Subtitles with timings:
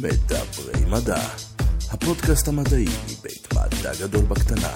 [0.00, 1.22] מדברי מדע,
[1.90, 4.74] הפודקאסט המדעי מבית מדע גדול בקטנה,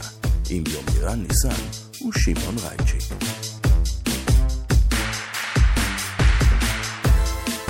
[0.51, 1.63] עם יומירן ניסן
[2.09, 3.15] ושמעון רייצ'י.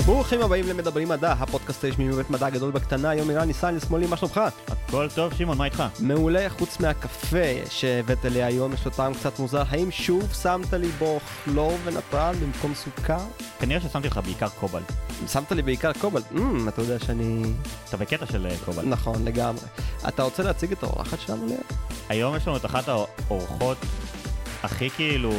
[0.05, 4.41] ברוכים הבאים למדברים מדע, הפודקאסט הרשמי מבית מדע גדול בקטנה, יומירן ניסן לשמאלי, מה שלומך?
[4.67, 5.83] הכל טוב, שמעון, מה איתך?
[5.99, 7.37] מעולה, חוץ מהקפה
[7.69, 12.35] שהבאת לי היום, יש לו טעם קצת מוזר, האם שוב שמת לי בו כלור ונטרל
[12.35, 13.17] במקום סוכר?
[13.59, 14.91] כנראה ששמתי לך בעיקר קובלט.
[15.27, 17.43] שמת לי בעיקר קובלט, אמ, אתה יודע שאני...
[17.89, 18.85] אתה בקטע של אה, קובלט.
[18.87, 19.65] נכון, לגמרי.
[20.07, 21.57] אתה רוצה להציג את האורחת שלנו?
[22.09, 23.77] היום יש לנו את אחת האורחות
[24.63, 25.31] הכי כאילו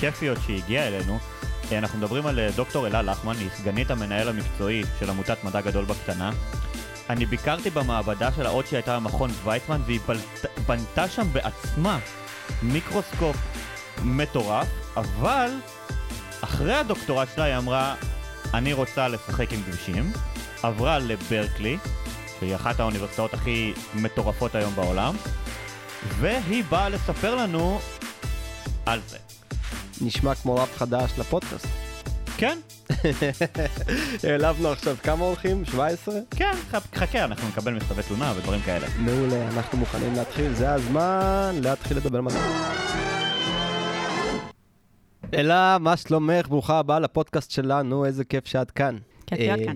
[0.00, 1.18] כיפיות שהגיעה אלינו.
[1.72, 5.60] אה, אנחנו מדברים על אה, דוקטור אלה לחמן, היא סגנית המנהל המקצועי של עמותת מדע
[5.60, 6.30] גדול בקטנה.
[7.10, 11.98] אני ביקרתי במעבדה שלה עוד שהיא הייתה במכון ויצמן, והיא בלט, בנתה שם בעצמה
[12.62, 13.36] מיקרוסקופ
[14.02, 15.50] מטורף, אבל
[16.40, 17.94] אחרי הדוקטורט שלה היא אמרה,
[18.54, 20.12] אני רוצה לשחק עם כבישים,
[20.62, 21.78] עברה לברקלי,
[22.40, 25.16] שהיא אחת האוניברסיטאות הכי מטורפות היום בעולם,
[26.18, 27.80] והיא באה לספר לנו
[28.86, 29.27] על זה.
[30.00, 31.66] נשמע כמו רב חדש לפודקאסט.
[32.36, 32.58] כן,
[34.28, 35.64] העלבנו עכשיו כמה הולכים?
[35.64, 36.14] 17?
[36.30, 38.86] כן, ח- חכה, אנחנו נקבל מכתבי תלונה ודברים כאלה.
[38.98, 42.40] מעולה, אנחנו מוכנים להתחיל, זה הזמן להתחיל לדבר מדע.
[45.34, 46.48] אלה, מה שלומך?
[46.48, 48.96] ברוכה הבאה לפודקאסט שלנו, איזה כיף שאת כאן.
[49.26, 49.74] כיף להיות אה, כאן.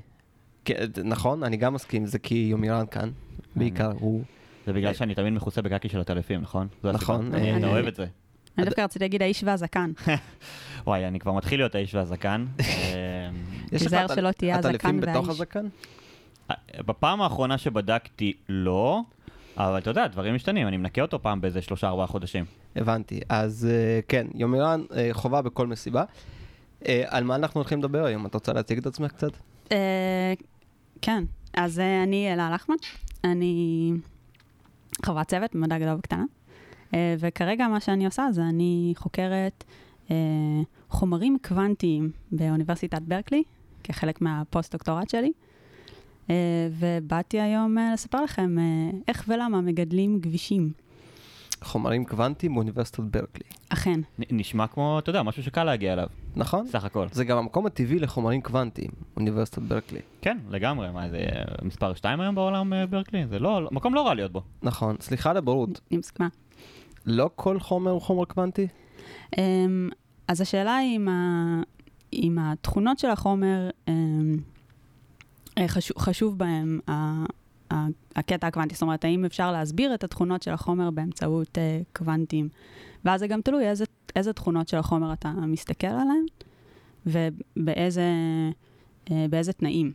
[0.65, 3.11] כן, נכון, אני גם מסכים, זה כי יומירן כאן,
[3.57, 4.23] בעיקר הוא.
[4.67, 6.69] זה בגלל שאני תמיד מכוסה בקקי של הטלפים, נכון?
[6.85, 8.07] נכון, אני- אה, אוהב את זה.
[8.59, 9.93] אני דווקא רציתי להגיד האיש והזקן.
[10.87, 12.47] וואי, אני כבר מתחיל להיות האיש והזקן.
[12.61, 13.31] אה,
[13.69, 15.41] תיזהר שלא תהיה עטלפים הזקן בתוך והאיש.
[15.41, 15.67] הזקן?
[16.79, 19.01] בפעם האחרונה שבדקתי, לא,
[19.57, 22.45] אבל אתה יודע, דברים משתנים, אני מנקה אותו פעם באיזה שלושה ארבעה חודשים.
[22.77, 23.21] הבנתי.
[23.29, 26.05] אז אה, כן, יומירן אה, חובה בכל מסיבה.
[26.87, 28.27] אה, על מה אנחנו הולכים לדבר היום?
[28.27, 29.31] את רוצה להציג את עצמך קצת?
[29.73, 30.35] אה,
[31.03, 32.75] כן, אז אה, אני אלה לחמן,
[33.25, 33.93] אני
[35.07, 36.25] חברת צוות במדע גדול בקטנה, אה,
[37.19, 39.65] וכרגע מה שאני עושה זה אני חוקרת
[40.11, 40.17] אה,
[40.89, 43.43] חומרים קוונטיים באוניברסיטת ברקלי,
[43.85, 45.33] כחלק מהפוסט-דוקטורט שלי,
[46.31, 46.35] אה,
[46.79, 48.65] ובאתי היום אה, לספר לכם אה,
[49.09, 50.73] איך ולמה מגדלים גבישים.
[51.63, 53.45] חומרים קוונטיים באוניברסיטת ברקלי.
[53.69, 56.07] אכן, נ- נשמע כמו, אתה יודע, משהו שקל להגיע אליו,
[56.37, 56.67] נכון?
[56.67, 57.07] סך הכל.
[57.13, 60.01] זה גם המקום הטבעי לחומרים קוונטיים, אוניברסיטת ברקלי.
[60.23, 63.27] כן, לגמרי, מה זה אה, מספר 2 היום בעולם אה, ברקלי?
[63.27, 64.43] זה לא, מקום לא רע להיות בו.
[64.63, 64.97] נכון.
[65.01, 66.29] סליחה על הבורות, אני מסכימה.
[67.07, 68.69] לא כל חומר הוא חומר קוונטי?
[69.39, 69.89] אמ,
[70.29, 71.63] אז השאלה היא אם, ה,
[72.13, 74.37] אם התכונות של החומר, אמ,
[75.59, 77.25] אה, חשוב, חשוב בהם ה-
[78.17, 82.49] הקטע הקוונטי, זאת אומרת, האם אפשר להסביר את התכונות של החומר באמצעות אה, קוונטים.
[83.05, 83.85] ואז זה גם תלוי איזה,
[84.17, 86.25] איזה תכונות של החומר אתה מסתכל עליהן,
[87.07, 88.05] ובאיזה
[89.11, 89.93] אה, באיזה תנאים.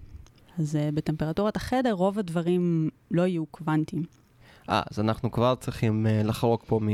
[0.60, 4.04] אז אה, בטמפרטורת החדר רוב הדברים לא יהיו קוונטיים.
[4.70, 6.90] אה, אז אנחנו כבר צריכים אה, לחרוק פה מ...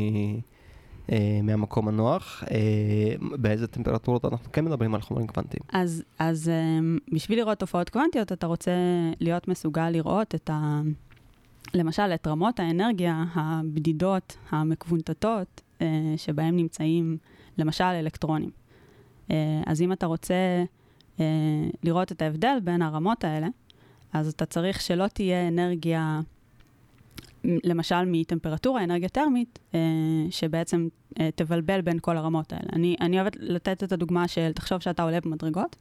[1.11, 2.43] אה, מהמקום הנוח.
[2.51, 5.63] אה, באיזה טמפרטורות אנחנו כן מדברים על חומרים קוונטיים.
[5.73, 8.71] אז, אז um, בשביל לראות תופעות קוונטיות, אתה רוצה
[9.19, 10.81] להיות מסוגל לראות את ה...
[11.73, 15.83] למשל, את רמות האנרגיה הבדידות, המקוונטטות, uh,
[16.17, 17.17] שבהם נמצאים,
[17.57, 18.49] למשל, אלקטרונים.
[19.29, 19.33] Uh,
[19.65, 20.63] אז אם אתה רוצה
[21.17, 21.21] uh,
[21.83, 23.47] לראות את ההבדל בין הרמות האלה,
[24.13, 26.21] אז אתה צריך שלא תהיה אנרגיה,
[27.43, 29.75] למשל מטמפרטורה, אנרגיה טרמית, uh,
[30.29, 32.69] שבעצם uh, תבלבל בין כל הרמות האלה.
[32.73, 35.75] אני, אני אוהבת לתת את הדוגמה של, תחשוב שאתה עולה במדרגות,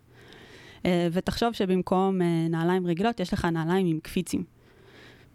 [0.82, 4.44] uh, ותחשוב שבמקום uh, נעליים רגילות, יש לך נעליים עם קפיצים.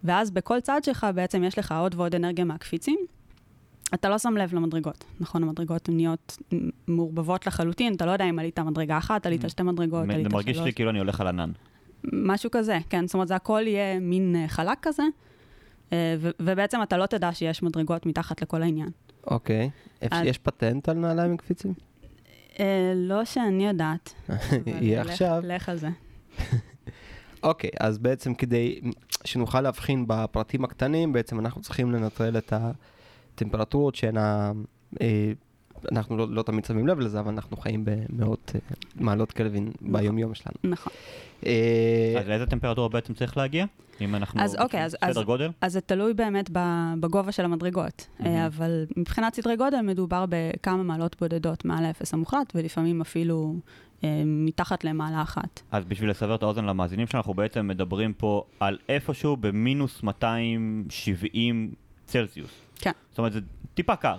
[0.04, 3.00] ואז בכל צד שלך בעצם יש לך עוד ועוד אנרגיה מהקפיצים.
[3.94, 5.44] אתה לא שם לב למדרגות, נכון?
[5.44, 6.38] המדרגות הן נהיות
[6.88, 10.34] מעורבבות לחלוטין, אתה לא יודע אם עלית מדרגה אחת, עלית שתי מדרגות, עלית זה שלוש.
[10.34, 11.52] מרגיש לי כאילו אני הולך על ענן.
[12.04, 15.08] משהו כזה, כן, זאת אומרת, זה הכל יהיה מין אה, חלק כזה, אה,
[15.94, 18.90] ו- ובעצם אתה לא תדע שיש מדרגות מתחת לכל העניין.
[19.28, 19.70] אוקיי.
[20.02, 21.74] אז- יש פטנט על נעליים עם קפיצים?
[22.60, 24.14] אה, לא שאני יודעת.
[24.82, 25.42] יהיה עכשיו.
[25.46, 25.88] לך על זה.
[27.44, 28.80] אוקיי, אז בעצם כדי
[29.26, 32.54] שנוכל להבחין בפרטים הקטנים, בעצם אנחנו צריכים לנטרל את
[33.34, 34.18] הטמפרטורות שהן.
[34.18, 34.52] אה,
[35.92, 38.60] אנחנו לא, לא תמיד שמים לב לזה, אבל אנחנו חיים במאות אה,
[38.96, 40.56] מעלות קלווין ביום-יום שלנו.
[40.64, 40.94] נכון.
[41.46, 43.66] אה, אז לאיזה טמפרטורה בעצם צריך להגיע?
[44.02, 44.42] אם אנחנו...
[44.42, 45.50] אז אוקיי, אז- סדר אז- גודל?
[45.62, 46.50] אז זה תלוי באמת
[47.00, 48.08] בגובה של המדרגות.
[48.26, 53.56] אה, אבל מבחינת סדרי גודל מדובר בכמה מעלות בודדות מעל האפס המוחלט, ולפעמים אפילו
[54.04, 55.62] אה, מתחת למעלה אחת.
[55.72, 61.72] אז בשביל לסבר את האוזן למאזינים שלנו, אנחנו בעצם מדברים פה על איפשהו במינוס 270
[62.06, 62.52] צלזיוס.
[62.76, 62.92] כן.
[63.10, 63.40] זאת אומרת, זה
[63.74, 64.18] טיפה קר.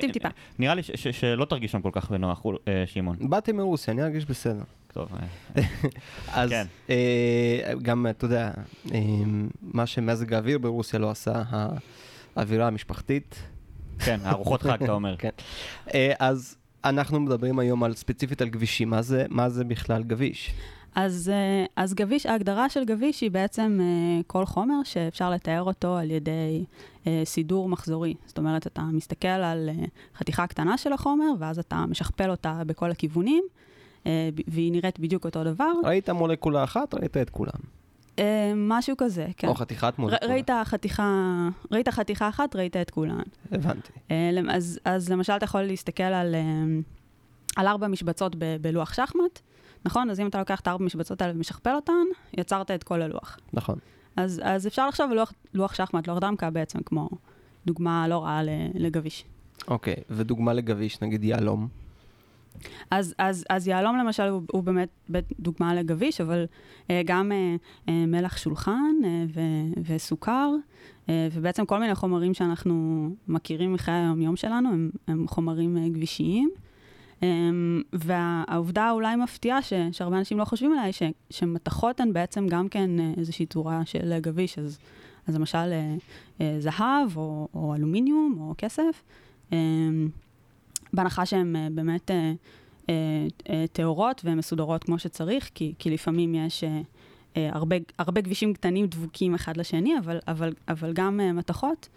[0.00, 0.28] טיפ טיפה.
[0.58, 3.16] נראה לי ש- ש- שלא תרגיש שם כל כך בנוח, אה, שמעון.
[3.30, 4.62] באתי מרוסיה, אני ארגיש בסדר.
[4.92, 5.08] טוב.
[5.56, 5.62] אה,
[6.42, 6.66] אז כן.
[6.90, 8.50] אה, גם, אתה יודע,
[8.94, 8.98] אה,
[9.62, 11.42] מה שמזג האוויר ברוסיה לא עשה,
[12.36, 13.34] האווירה המשפחתית.
[13.98, 15.16] כן, ארוחות חג, אתה אומר.
[15.22, 15.30] כן.
[15.94, 18.90] אה, אז אנחנו מדברים היום על, ספציפית על גבישים.
[18.90, 20.54] מה זה, מה זה בכלל גביש?
[20.94, 25.96] אז, אה, אז גביש, ההגדרה של גביש היא בעצם אה, כל חומר שאפשר לתאר אותו
[25.96, 26.64] על ידי
[27.06, 28.14] אה, סידור מחזורי.
[28.26, 29.70] זאת אומרת, אתה מסתכל על
[30.16, 33.44] חתיכה קטנה של החומר, ואז אתה משכפל אותה בכל הכיוונים,
[34.46, 35.72] והיא נראית בדיוק אותו דבר.
[35.84, 37.82] ראית מולקולה אחת, ראית את כולם.
[38.56, 39.48] משהו כזה, כן.
[39.48, 40.32] או חתיכת מולקולה.
[40.32, 43.22] ראית חתיכה, ראית חתיכה אחת, ראית את כולן.
[43.52, 43.92] הבנתי.
[44.50, 46.34] אז, אז למשל, אתה יכול להסתכל על,
[47.56, 49.40] על ארבע משבצות ב- בלוח שחמט,
[49.84, 50.10] נכון?
[50.10, 51.92] אז אם אתה לוקח את הארבע משבצות האלה ומשכפל אותן,
[52.38, 53.38] יצרת את כל הלוח.
[53.52, 53.78] נכון.
[54.16, 57.08] אז, אז אפשר לחשוב על לוח, לוח שחמט, לוח דמקה בעצם, כמו
[57.66, 58.42] דוגמה לא רעה
[58.74, 59.24] לגביש.
[59.68, 61.68] אוקיי, ודוגמה לגביש, נגיד יהלום.
[62.90, 64.88] אז, אז, אז יהלום למשל הוא, הוא באמת
[65.40, 66.44] דוגמה לגביש, אבל
[66.90, 67.56] אה, גם אה,
[67.88, 69.40] אה, מלח שולחן אה, ו,
[69.86, 70.50] וסוכר,
[71.08, 76.50] אה, ובעצם כל מיני חומרים שאנחנו מכירים מחיי היום-יום שלנו, הם, הם חומרים אה, גבישיים.
[77.22, 77.28] אה,
[77.92, 82.68] והעובדה אולי מפתיעה, ש, שהרבה אנשים לא חושבים עליה, היא ש, שמתכות הן בעצם גם
[82.68, 84.78] כן אה, איזושהי צורה של אה, גביש, אז,
[85.26, 85.72] אז למשל
[86.40, 89.02] אה, זהב או, או אלומיניום או כסף.
[89.52, 89.58] אה,
[90.92, 92.10] בהנחה שהן באמת
[93.72, 96.64] טהורות ומסודרות כמו שצריך, כי, כי לפעמים יש
[97.36, 101.88] הרבה, הרבה כבישים קטנים דבוקים אחד לשני, אבל, אבל, אבל גם אה, מתכות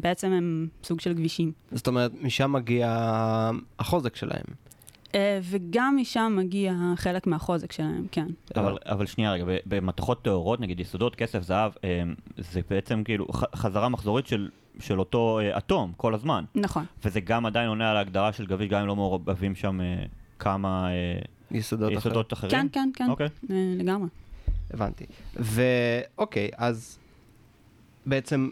[0.00, 1.52] בעצם הם סוג של כבישים.
[1.72, 2.88] זאת אומרת, משם מגיע
[3.78, 4.44] החוזק שלהם.
[5.14, 8.26] אה, וגם משם מגיע חלק מהחוזק שלהם, כן.
[8.56, 12.02] אבל, אבל שנייה רגע, במתכות טהורות, נגיד יסודות, כסף, זהב, אה,
[12.38, 14.48] זה בעצם כאילו חזרה מחזורית של,
[14.80, 16.44] של אותו אה, אטום כל הזמן.
[16.54, 16.84] נכון.
[17.04, 20.04] וזה גם עדיין עונה על ההגדרה של גביש, גם אם לא מעורבבים שם אה,
[20.38, 21.20] כמה אה,
[21.50, 21.98] יסודות אחרים.
[21.98, 22.50] יסודות אחרים.
[22.50, 23.28] כן, כן, כן, אוקיי.
[23.50, 24.08] אה, לגמרי.
[24.70, 25.04] הבנתי.
[25.36, 26.98] ואוקיי, אז
[28.06, 28.50] בעצם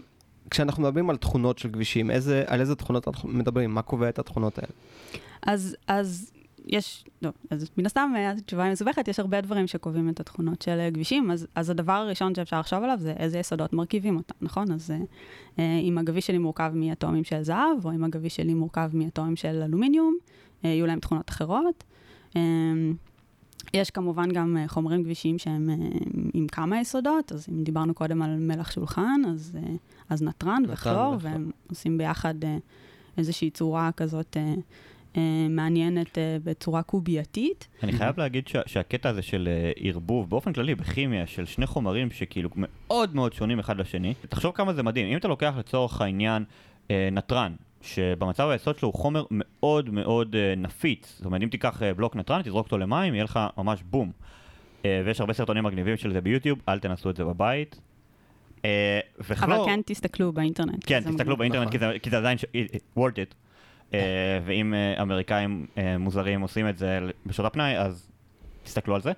[0.51, 3.75] כשאנחנו מדברים על תכונות של כבישים, איזה, על איזה תכונות אנחנו מדברים?
[3.75, 4.73] מה קובע את התכונות האלה?
[5.43, 6.31] אז, אז
[6.69, 10.63] יש, לא, אז מן הסתם אה, התשובה היא מסובכת, יש הרבה דברים שקובעים את התכונות
[10.63, 14.35] של אה, כבישים, אז, אז הדבר הראשון שאפשר לחשוב עליו זה איזה יסודות מרכיבים אותם,
[14.41, 14.73] נכון?
[14.73, 14.97] אז אה,
[15.59, 19.63] אה, אם הגביש שלי מורכב מאטומים של זהב, או אם הגביש שלי מורכב מאטומים של
[19.63, 20.17] אלומיניום,
[20.65, 21.85] אה, יהיו להם תכונות אחרות.
[22.37, 22.41] אה,
[23.75, 25.71] יש כמובן גם חומרים גבישיים שהם
[26.35, 29.53] עם כמה יסודות, אז אם דיברנו קודם על מלח שולחן, אז,
[30.09, 31.17] אז נתרן וכלור.
[31.21, 32.57] והם עושים ביחד אה,
[33.19, 34.55] איזושהי צורה כזאת אה,
[35.17, 37.69] אה, מעניינת בצורה קובייתית.
[37.83, 42.51] אני חייב להגיד שה, שהקטע הזה של ערבוב, באופן כללי, בכימיה, של שני חומרים שכאילו
[42.55, 45.09] מאוד מאוד שונים אחד לשני, תחשוב כמה זה מדהים.
[45.13, 46.45] אם אתה לוקח לצורך העניין
[46.91, 47.53] נתרן,
[47.83, 52.67] שבמצב היסוד שלו הוא חומר מאוד מאוד נפיץ, זאת אומרת, אם תיקח בלוק נתרן, תזרוק
[52.67, 54.13] אותו למים, יהיה לך ממש בום.
[54.85, 57.81] ויש הרבה סרטונים מגניבים של זה ביוטיוב, אל תנסו את זה בבית.
[58.69, 60.85] אה, אבל וכלור, כן תסתכלו באינטרנט.
[60.87, 61.37] כן, תסתכלו.
[61.37, 61.73] באינטרנט, נכון.
[61.73, 62.45] כי זה- כי זה עדיין ש-
[62.99, 63.35] worth it.
[63.95, 63.99] אה,
[64.45, 68.11] ואם אה, אמריקאים אה, מוזרים עושים את זה בשעות הפנאי, אז
[68.63, 69.13] תסתכלו על זה.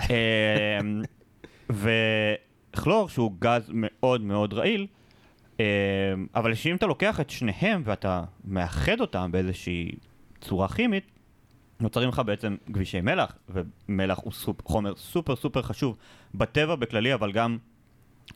[0.00, 0.78] אה,
[2.72, 4.86] וכלור, שהוא גז מאוד מאוד רעיל,
[5.60, 5.64] אה,
[6.34, 9.92] אבל שאם אתה לוקח את שניהם ואתה מאחד אותם באיזושהי
[10.40, 11.04] צורה כימית,
[11.80, 15.96] נוצרים לך בעצם כבישי מלח, ומלח הוא סופ, חומר סופר סופר חשוב
[16.34, 17.58] בטבע בכללי, אבל גם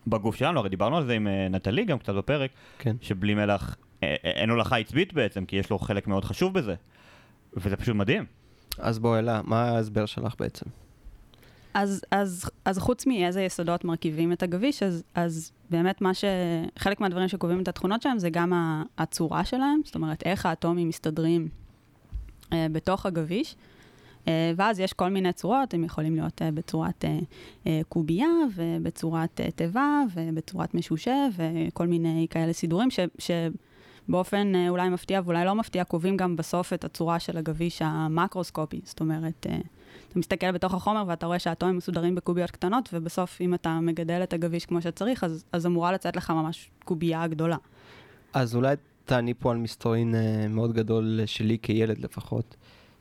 [0.06, 2.96] בגוף שלנו, הרי דיברנו על זה עם אה, נטלי גם קצת בפרק, כן.
[3.00, 6.74] שבלי מלח אה, אה, אין הולכה עצבית בעצם, כי יש לו חלק מאוד חשוב בזה.
[7.54, 8.24] וזה פשוט מדהים.
[8.78, 10.66] אז בואי אלה, מה ההסבר שלך בעצם?
[11.74, 16.24] אז, אז, אז חוץ מאיזה יסודות מרכיבים את הגביש, אז, אז באמת מה ש...
[16.78, 18.52] חלק מהדברים שקובעים את התכונות שלהם זה גם
[18.98, 21.48] הצורה שלהם, זאת אומרת, איך האטומים מסתדרים
[22.52, 23.56] אה, בתוך הגביש.
[24.28, 27.04] אה, ואז יש כל מיני צורות, הם יכולים להיות אה, בצורת
[27.66, 35.20] אה, קובייה, ובצורת תיבה, ובצורת משושה, וכל מיני כאלה סידורים, ש, שבאופן אה, אולי מפתיע
[35.24, 38.80] ואולי לא מפתיע, קובעים גם בסוף את הצורה של הגביש המקרוסקופי.
[38.84, 39.46] זאת אומרת,
[40.08, 44.32] אתה מסתכל בתוך החומר ואתה רואה שהאטומים מסודרים בקוביות קטנות, ובסוף, אם אתה מגדל את
[44.32, 47.56] הגביש כמו שצריך, אז, אז אמורה לצאת לך ממש קובייה גדולה.
[48.32, 50.14] אז אולי תעני פה על מסתורין
[50.50, 52.56] מאוד גדול שלי כילד לפחות,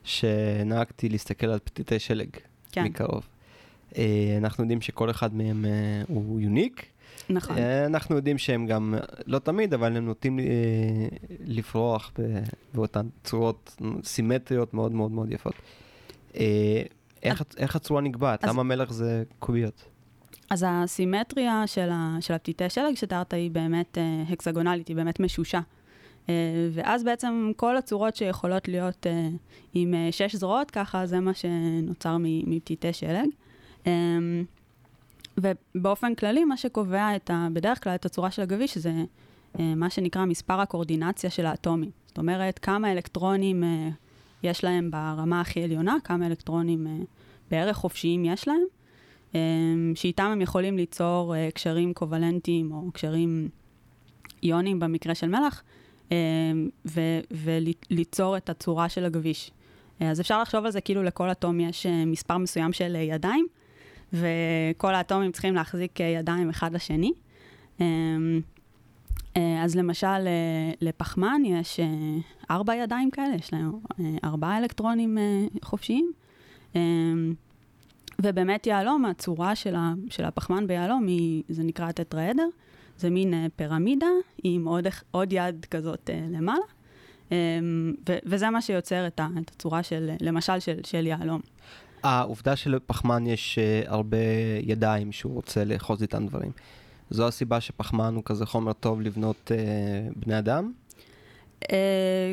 [0.06, 2.28] שנהגתי להסתכל על פתיתי שלג
[2.72, 3.28] כן, מקרוב.
[3.96, 6.86] אה, אנחנו יודעים שכל אחד מהם אה, הוא יוניק.
[7.30, 7.58] נכון.
[7.58, 8.94] אה, אנחנו יודעים שהם גם,
[9.26, 10.38] לא תמיד, אבל הם נוטים
[11.44, 12.12] לפרוח
[12.74, 15.54] באותן צורות סימטריות מאוד מאוד מאוד יפות.
[17.22, 18.44] איך, איך הצורה נקבעת?
[18.44, 19.84] אז- למה מלח זה קוביות?
[20.50, 25.60] אז הסימטריה של, ה, של הפתיתי שלג שתיארת היא באמת אה, הקסגונלית, היא באמת משושה.
[26.28, 29.28] אה, ואז בעצם כל הצורות שיכולות להיות אה,
[29.74, 33.28] עם אה, שש זרועות, ככה זה מה שנוצר מפתיתי שלג.
[35.38, 38.92] ובאופן כללי, מה שקובע את ה, בדרך כלל את הצורה של הגביש זה
[39.58, 41.90] מה שנקרא מספר הקואורדינציה של האטומים.
[42.06, 43.64] זאת אומרת, כמה אלקטרונים
[44.42, 47.04] יש להם ברמה הכי עליונה, כמה אלקטרונים
[47.50, 49.42] בערך חופשיים יש להם,
[49.94, 53.48] שאיתם הם יכולים ליצור קשרים קוולנטיים או קשרים
[54.42, 55.62] איונים במקרה של מלח,
[56.86, 59.50] ו- וליצור את הצורה של הגביש.
[60.02, 63.00] אה, אז אפשר לחשוב על זה כאילו לכל אטום יש אה, מספר מסוים של אה,
[63.00, 63.46] ידיים,
[64.12, 67.12] וכל האטומים צריכים להחזיק ידיים אחד לשני.
[67.80, 67.84] אה,
[69.64, 70.28] אז למשל,
[70.80, 71.80] לפחמן יש
[72.50, 73.72] ארבע ידיים כאלה, יש להם
[74.24, 75.18] ארבעה אלקטרונים
[75.64, 76.12] חופשיים.
[76.76, 76.80] אה,
[78.22, 81.06] ובאמת יהלום, הצורה של, הפחמן ביהלום,
[81.48, 82.48] זה נקרא טטראדר.
[82.98, 84.06] זה מין אה, פירמידה
[84.42, 86.64] עם עוד, עוד יד כזאת אה, למעלה.
[87.32, 87.36] אה,
[88.08, 91.40] ו, וזה מה שיוצר את, את הצורה של, למשל, של, של יהלום.
[92.02, 94.16] העובדה שלפחמן יש אה, הרבה
[94.62, 96.50] ידיים שהוא רוצה לאחוז איתן דברים.
[97.10, 100.72] זו הסיבה שפחמן הוא כזה חומר טוב לבנות אה, בני אדם?
[101.72, 102.32] אה,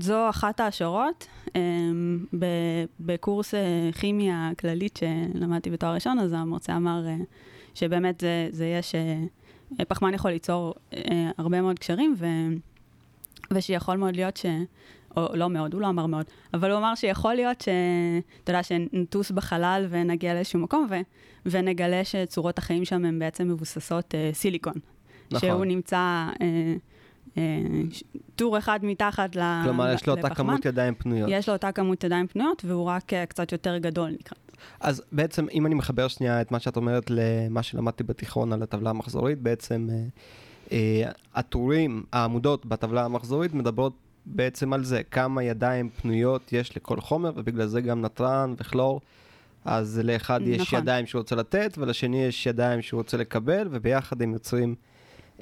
[0.00, 1.26] זו אחת ההשערות.
[1.56, 1.60] אה,
[2.38, 7.16] ב- בקורס אה, כימיה כללית שלמדתי בתואר ראשון, אז המרצה אמר אה,
[7.74, 9.22] שבאמת זה, זה יש, אה,
[9.88, 12.26] פחמן יכול ליצור אה, הרבה מאוד קשרים, ו,
[13.50, 14.46] ושיכול מאוד להיות ש...
[15.16, 17.68] או לא מאוד, הוא לא אמר מאוד, אבל הוא אמר שיכול להיות ש...
[18.44, 20.94] אתה יודע, שנטוס בחלל ונגיע לאיזשהו מקום ו...
[21.46, 24.74] ונגלה שצורות החיים שם הן בעצם מבוססות אה, סיליקון.
[25.30, 25.48] נכון.
[25.48, 25.96] שהוא נמצא
[26.40, 26.74] אה,
[27.38, 27.42] אה,
[28.36, 29.40] טור אחד מתחת ל...
[29.64, 30.52] כלומר, יש לו אותה לפחמן.
[30.52, 31.30] כמות ידיים פנויות.
[31.32, 34.38] יש לו אותה כמות ידיים פנויות, והוא רק אה, קצת יותר גדול נקרא.
[34.80, 38.90] אז בעצם, אם אני מחבר שנייה את מה שאת אומרת למה שלמדתי בתיכון על הטבלה
[38.90, 40.04] המחזורית, בעצם אה,
[40.72, 43.92] אה, הטורים, העמודות בטבלה המחזורית מדברות
[44.26, 49.00] בעצם על זה, כמה ידיים פנויות יש לכל חומר, ובגלל זה גם נתרן וכלור.
[49.64, 50.78] אז לאחד יש נכון.
[50.78, 54.74] ידיים שהוא רוצה לתת, ולשני יש ידיים שהוא רוצה לקבל, וביחד הם יוצרים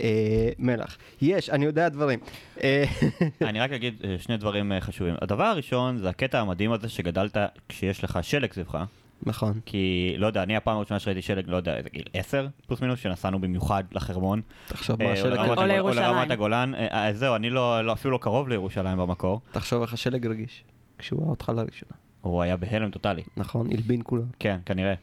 [0.00, 0.96] אה, מלח.
[1.22, 2.18] יש, אני יודע דברים.
[2.62, 2.84] אה,
[3.42, 5.14] אני רק אגיד שני דברים חשובים.
[5.22, 7.36] הדבר הראשון זה הקטע המדהים הזה שגדלת
[7.68, 8.84] כשיש לך שלג סביבך.
[9.26, 9.60] נכון.
[9.66, 13.00] כי, לא יודע, אני הפעם הראשונה שראיתי שלג, לא יודע, איזה גיל 10 פלוס מינוס,
[13.00, 14.40] שנסענו במיוחד לחרמון.
[14.66, 16.04] תחשוב אה, מה השלג, לרמת או לירושלים.
[16.06, 16.74] או לרמת הגולן.
[16.74, 19.40] אה, אה, זהו, אני לא, לא- אפילו לא קרוב לירושלים במקור.
[19.52, 20.64] תחשוב איך השלג רגיש,
[20.98, 21.92] כשהוא ראה אותך לראשונה.
[22.20, 23.22] הוא היה בהלם טוטאלי.
[23.36, 24.26] נכון, הלבין כולם.
[24.38, 24.94] כן, כנראה.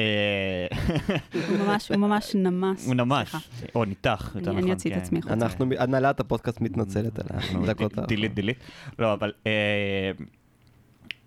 [0.00, 0.66] אה,
[1.48, 2.86] הוא ממש, נמס.
[2.86, 2.94] הוא
[3.24, 3.38] סליחה.
[3.74, 4.64] או ניתח, יותר אני נכון.
[4.64, 5.02] אני אוציא את כן.
[5.02, 5.34] עצמי חוצה.
[5.34, 8.08] אנחנו, הנהלת הפודקאסט מתנצלת על הדקות האחרונות.
[8.08, 8.58] דילית דילית.
[8.98, 9.32] לא, אבל...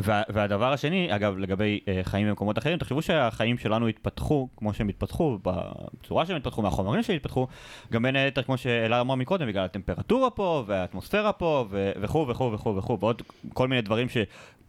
[0.03, 4.89] וה- והדבר השני, אגב, לגבי אה, חיים במקומות אחרים, תחשבו שהחיים שלנו התפתחו כמו שהם
[4.89, 7.47] התפתחו, בצורה שהם התפתחו, מהחומרים שהם התפתחו,
[7.91, 11.65] גם בין היתר, כמו שאלה אמר מקודם, בגלל הטמפרטורה פה, והאטמוספירה פה,
[12.01, 13.21] וכו' וכו' וכו' וכו', ועוד
[13.53, 14.07] כל מיני דברים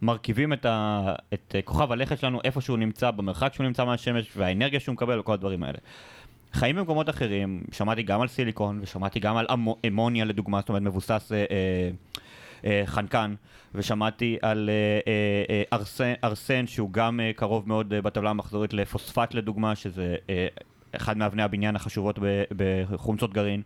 [0.01, 4.79] שמרכיבים את, ה- את כוכב הלכת שלנו, איפה שהוא נמצא, במרחק שהוא נמצא מהשמש, והאנרגיה
[4.79, 5.77] שהוא מקבל, וכל הדברים האלה.
[6.53, 10.81] חיים במקומות אחרים, שמעתי גם על סיליקון, ושמעתי גם על אמו, אמוניה לדוגמה, זאת אומרת
[10.81, 11.89] מבוסס אה, אה,
[12.85, 13.35] חנקן,
[13.75, 14.73] ושמעתי על אה,
[15.07, 15.13] אה,
[15.55, 20.47] אה, ארסן, ארסן שהוא גם אה, קרוב מאוד אה, בטבלה המחזורית לפוספט לדוגמה, שזה אה,
[20.95, 22.19] אחד מאבני הבניין החשובות
[22.91, 23.61] בחומצות גרעין.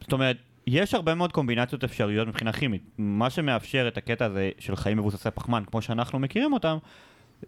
[0.00, 2.82] זאת אומרת, יש הרבה מאוד קומבינציות אפשריות מבחינה כימית.
[2.98, 6.76] מה שמאפשר את הקטע הזה של חיים מבוססי פחמן, כמו שאנחנו מכירים אותם,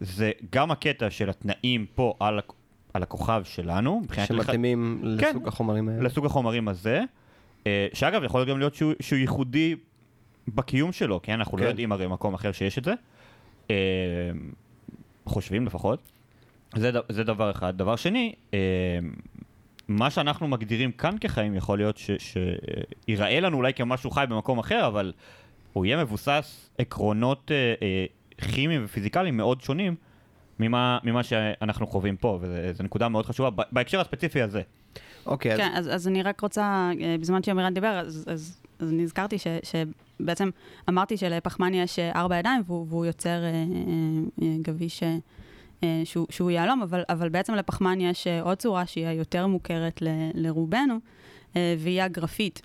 [0.00, 2.40] זה גם הקטע של התנאים פה על,
[2.94, 5.28] על הכוכב שלנו, מבחינת לח- שמתאימים כן.
[5.28, 6.02] לסוג החומרים האלה.
[6.02, 7.02] לסוג החומרים הזה,
[7.66, 9.76] אה, שאגב יכול גם להיות שהוא, שהוא ייחודי
[10.48, 11.32] בקיום שלו, כן?
[11.32, 11.64] אנחנו כן.
[11.64, 12.92] לא יודעים הרי מקום אחר שיש את זה.
[13.70, 13.76] אה,
[15.26, 15.98] חושבים לפחות.
[16.76, 17.78] זה, זה דבר אחד.
[17.78, 18.58] דבר שני, אה,
[19.88, 22.34] מה שאנחנו מגדירים כאן כחיים יכול להיות ש-
[23.08, 25.12] שיראה לנו אולי כמשהו חי במקום אחר, אבל
[25.72, 28.06] הוא יהיה מבוסס עקרונות אה, אה,
[28.52, 29.94] כימיים ופיזיקליים מאוד שונים
[30.58, 34.62] ממה, ממה שאנחנו חווים פה, וזו נקודה מאוד חשובה בהקשר הספציפי הזה.
[35.26, 38.92] אוקיי, אז כן, אז, אז אני רק רוצה, אה, בזמן שעמירן דיבר, אז, אז, אז
[38.92, 39.46] נזכרתי ש,
[40.22, 40.50] שבעצם
[40.88, 43.64] אמרתי שלפחמן יש אה, ארבע ידיים והוא, והוא יוצר אה,
[44.42, 45.02] אה, גביש
[46.04, 50.94] שהוא, שהוא יהלום, אבל, אבל בעצם לפחמן יש עוד צורה שהיא היותר מוכרת ל, לרובנו,
[51.54, 52.62] והיא הגרפית.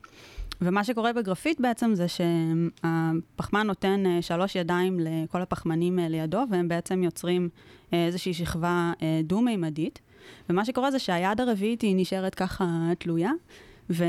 [0.61, 7.49] ומה שקורה בגרפית בעצם זה שהפחמן נותן שלוש ידיים לכל הפחמנים לידו, והם בעצם יוצרים
[7.93, 8.91] איזושהי שכבה
[9.23, 9.99] דו-מימדית.
[10.49, 12.65] ומה שקורה זה שהיד הרביעית היא נשארת ככה
[12.99, 13.31] תלויה,
[13.89, 14.03] ו...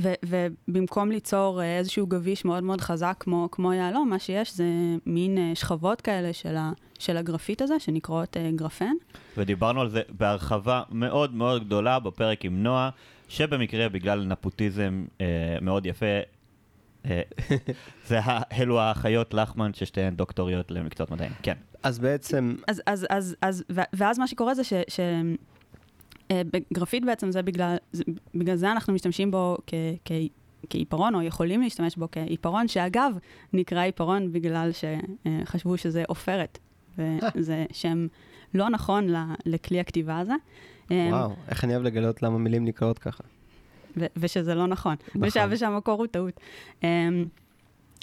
[0.00, 4.64] ו- ובמקום ליצור אה, איזשהו גביש מאוד מאוד חזק כמו, כמו יהלום, מה שיש זה
[5.06, 8.92] מין אה, שכבות כאלה של, ה- של הגרפיט הזה, שנקראות אה, גרפן.
[9.36, 12.90] ודיברנו על זה בהרחבה מאוד מאוד גדולה בפרק עם נועה,
[13.28, 15.26] שבמקרה בגלל נפוטיזם אה,
[15.62, 16.06] מאוד יפה,
[17.06, 17.20] אה,
[18.08, 21.32] זה ה- אלו האחיות לכמן ששתיהן דוקטוריות למקצועות מדעיים.
[21.42, 21.54] כן.
[21.82, 24.72] אז בעצם, אז, אז, אז, אז, ואז מה שקורה זה ש...
[24.88, 25.00] ש
[26.30, 28.04] אה, בגרפיט בעצם זה בגלל, זה,
[28.34, 30.12] בגלל זה אנחנו משתמשים בו כ, כ,
[30.70, 33.18] כעיפרון, או יכולים להשתמש בו כעיפרון, שאגב,
[33.52, 36.58] נקרא עיפרון בגלל שחשבו שזה עופרת,
[37.34, 38.06] וזה שם
[38.54, 39.08] לא נכון
[39.46, 40.32] לכלי הכתיבה הזה.
[40.90, 43.24] אה, וואו, איך אני אוהב לגלות למה מילים נקראות ככה.
[43.96, 45.22] ו- ושזה לא נכון, נכון.
[45.24, 46.40] ושה- ושהמקור הוא טעות.
[46.80, 46.84] Um,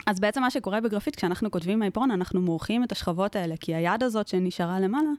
[0.06, 4.04] אז בעצם מה שקורה בגרפיט, כשאנחנו כותבים מהעיפרון, אנחנו מורחים את השכבות האלה, כי היד
[4.04, 5.10] הזאת שנשארה למעלה,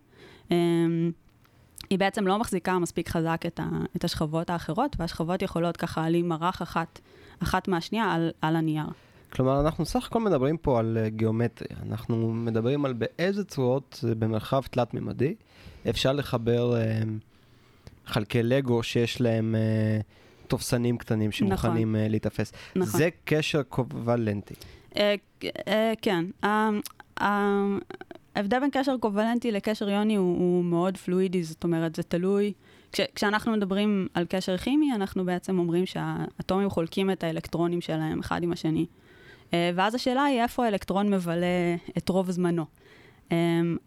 [1.90, 6.62] היא בעצם לא מחזיקה מספיק חזק את, ה- את השכבות האחרות, והשכבות יכולות ככה להימרח
[6.62, 7.00] אחת,
[7.42, 8.86] אחת מהשנייה על, על הנייר.
[9.32, 11.78] כלומר, אנחנו סך הכל מדברים פה על אה, גיאומטריה.
[11.90, 15.34] אנחנו מדברים על באיזה צורות אה, במרחב תלת-ממדי
[15.90, 17.00] אפשר לחבר אה,
[18.06, 20.00] חלקי לגו שיש להם אה,
[20.48, 22.52] תופסנים קטנים שמוכנים אה, להיתפס.
[22.76, 22.98] נכון.
[22.98, 24.54] זה קשר קובלנטי.
[24.96, 25.14] אה,
[25.68, 26.24] אה, כן.
[26.44, 26.68] ה-
[27.20, 27.78] ה-
[28.34, 32.52] ההבדל בין קשר קובלנטי לקשר יוני הוא, הוא מאוד פלואידי, זאת אומרת, זה תלוי.
[32.92, 38.42] כש, כשאנחנו מדברים על קשר כימי, אנחנו בעצם אומרים שהאטומים חולקים את האלקטרונים שלהם אחד
[38.42, 38.86] עם השני.
[39.54, 42.64] אה, ואז השאלה היא איפה האלקטרון מבלה את רוב זמנו.
[43.32, 43.36] אה,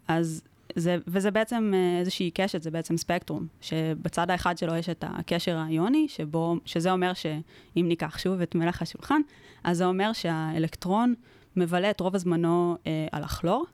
[0.08, 0.42] אז
[0.76, 5.56] זה, וזה בעצם אה, איזושהי קשת, זה בעצם ספקטרום, שבצד האחד שלו יש את הקשר
[5.56, 9.20] האיוני, שבו, שזה אומר שאם ניקח שוב את מלח השולחן,
[9.64, 11.14] אז זה אומר שהאלקטרון
[11.56, 13.66] מבלה את רוב הזמנו אה, על הכלור,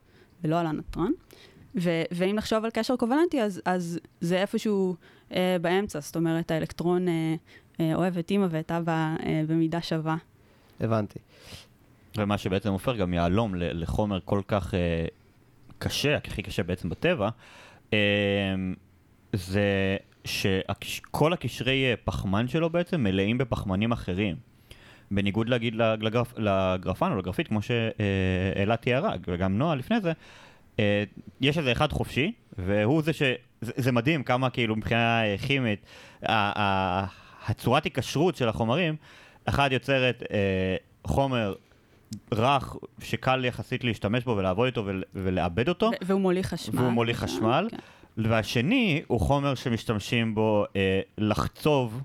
[0.44, 1.12] ולא על הנוטרון.
[1.76, 4.96] ו- ואם נחשוב על קשר קובלנטי, אז, אז זה איפשהו
[5.32, 7.34] אה, באמצע, זאת אומרת, האלקטרון אה,
[7.80, 8.92] אה, אוהב את אימא ואת אבא
[9.26, 10.16] אה, במידה שווה.
[10.80, 11.18] הבנתי.
[12.16, 15.06] ומה שבעצם הופך גם יהלום ל- לחומר כל כך אה,
[15.78, 17.28] קשה, הכי קשה בעצם בטבע,
[17.92, 17.98] אה,
[19.32, 24.36] זה שכל הקשרי אה, פחמן שלו בעצם מלאים בפחמנים אחרים.
[25.14, 30.12] בניגוד להגיד לגרפ, לגרפן או לגרפית, כמו שאלה תיארה, וגם נועה לפני זה,
[30.78, 31.04] אה,
[31.40, 33.22] יש איזה אחד חופשי, והוא זה ש...
[33.60, 35.86] זה, זה מדהים כמה כאילו מבחינה כימית,
[37.46, 38.96] הצורת היקשרות של החומרים,
[39.44, 41.54] אחד יוצרת אה, חומר
[42.32, 46.80] רך שקל יחסית להשתמש בו ולעבוד איתו ול, ולעבד אותו, והוא מוליך חשמל.
[46.80, 47.76] והוא מוליך חשמל, כן.
[48.16, 52.02] והשני הוא חומר שמשתמשים בו אה, לחצוב.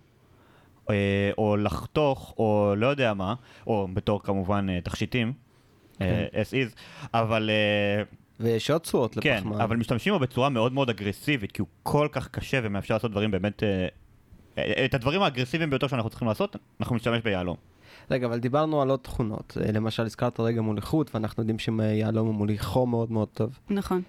[0.90, 3.34] אה, או לחתוך, או לא יודע מה,
[3.68, 5.34] או בתור כמובן אה, תכשיטים,
[6.02, 6.76] אה, as is,
[7.14, 7.50] אבל
[8.40, 9.62] ויש עוד צורות כן, לפחמן.
[9.62, 13.32] אבל משתמשים בו בצורה מאוד מאוד אגרסיבית, כי הוא כל כך קשה ומאפשר לעשות דברים
[13.32, 13.64] באמת...
[14.86, 17.56] את הדברים האגרסיביים ביותר שאנחנו צריכים לעשות, אנחנו נשתמש ביהלום.
[18.12, 19.58] רגע, אבל דיברנו על עוד תכונות.
[19.74, 23.60] למשל, הזכרת רגע מוליכות, ואנחנו יודעים שיהלום הוא מוליך חור מאוד מאוד טוב.
[23.70, 24.02] נכון.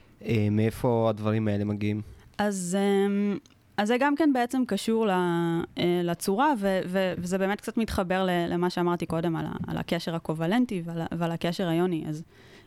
[0.51, 2.03] מאיפה הדברים האלה מגיעים?
[2.39, 3.39] אז, אמ,
[3.81, 5.61] אז זה גם כן בעצם קשור אה,
[6.05, 11.03] לצורה, ו, ו, וזה באמת קצת מתחבר למה שאמרתי קודם על, על הקשר הקובלנטי ועל,
[11.13, 12.05] ועל הקשר היוני.
[12.09, 12.23] אז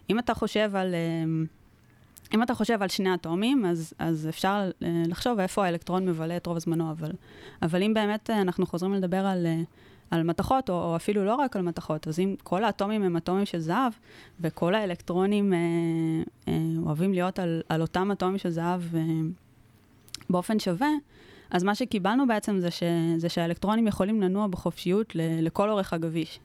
[0.10, 0.96] אם אתה חושב על...
[0.96, 1.46] אמ,
[2.34, 6.46] אם אתה חושב על שני אטומים, אז, אז אפשר אה, לחשוב איפה האלקטרון מבלה את
[6.46, 7.12] רוב זמנו, אבל,
[7.62, 9.62] אבל אם באמת אה, אנחנו חוזרים לדבר על, אה,
[10.12, 13.46] על מתכות, או, או אפילו לא רק על מתכות, אז אם כל האטומים הם אטומים
[13.46, 13.94] של זהב,
[14.42, 15.60] וכל האלקטרונים אה,
[16.48, 16.54] אה,
[16.86, 19.02] אוהבים להיות על, על אותם אטומים של זהב אה,
[20.34, 20.90] באופן שווה,
[21.50, 22.84] אז מה שקיבלנו בעצם זה, ש,
[23.18, 26.40] זה שהאלקטרונים יכולים לנוע בחופשיות ל, לכל אורך הגביש.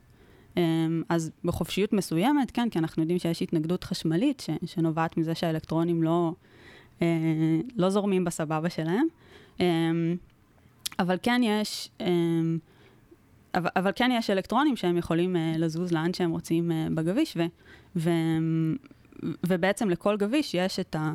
[0.56, 6.02] אמ, אז בחופשיות מסוימת, כן, כי אנחנו יודעים שיש התנגדות חשמלית ש, שנובעת מזה שהאלקטרונים
[6.02, 6.32] לא,
[7.02, 7.06] אה,
[7.76, 9.06] לא זורמים בסבבה שלהם.
[9.60, 10.16] אמ,
[10.98, 12.58] אבל כן יש, אמ,
[13.54, 17.42] אבל, אבל כן יש אלקטרונים שהם יכולים אה, לזוז לאן שהם רוצים אה, בגביש, ו,
[17.96, 18.10] ו,
[19.46, 21.12] ובעצם לכל גביש יש את, ה,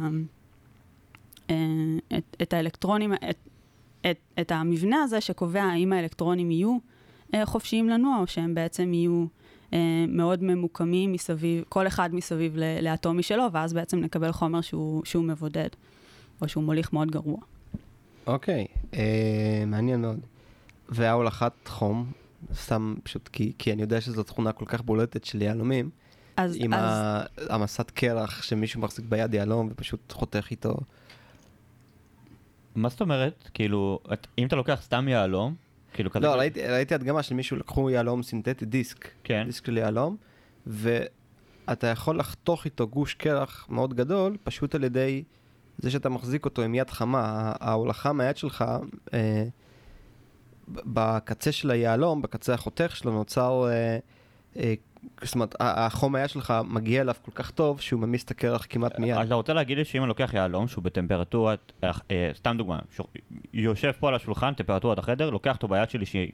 [2.18, 3.38] את, את האלקטרונים, את,
[4.12, 6.78] את, את המבנה הזה שקובע האם האלקטרונים יהיו
[7.34, 9.26] אה, חופשיים לנוע, או שהם בעצם יהיו
[9.74, 15.24] אה, מאוד ממוקמים מסביב, כל אחד מסביב לאטום משלו, ואז בעצם נקבל חומר שהוא, שהוא
[15.24, 15.70] מבודד,
[16.42, 17.38] או שהוא מוליך מאוד גרוע.
[18.28, 20.20] אוקיי, אה, מעניין מאוד.
[20.90, 22.12] וההולכת חום,
[22.56, 25.90] סתם פשוט כי, כי אני יודע שזו תכונה כל כך בולטת של יהלומים,
[26.38, 30.76] אז, עם אז המסת קרח שמישהו מחזיק ביד יהלום ופשוט חותך איתו.
[32.76, 33.50] מה זאת אומרת?
[33.54, 35.56] כאילו, את, אם אתה לוקח סתם יהלום,
[35.94, 36.26] כאילו כזה...
[36.26, 39.44] לא, ראיתי, ראיתי הדגמה של מישהו, לקחו יהלום סינתטי, דיסק, כן.
[39.46, 40.16] דיסק של יהלום,
[40.68, 45.24] ואתה יכול לחתוך איתו גוש קרח מאוד גדול, פשוט על ידי
[45.78, 47.54] זה שאתה מחזיק אותו עם יד חמה.
[47.60, 48.66] ההולכה מהיד שלך,
[49.14, 49.46] אה,
[50.68, 53.98] בקצה של היהלום, בקצה החותך שלו, נוצר אה,
[54.58, 54.74] אה,
[55.22, 59.00] זאת אומרת, החום היה שלך מגיע אליו כל כך טוב שהוא ממיס את הקרח כמעט
[59.00, 59.18] מיד.
[59.18, 62.80] אתה רוצה להגיד לי שאם אני לוקח יהלום שהוא בטמפרטורת, אה, אה, סתם דוגמה,
[63.54, 66.32] יושב פה על השולחן, טמפרטורת החדר, לוקח אותו ביד שלי שהיא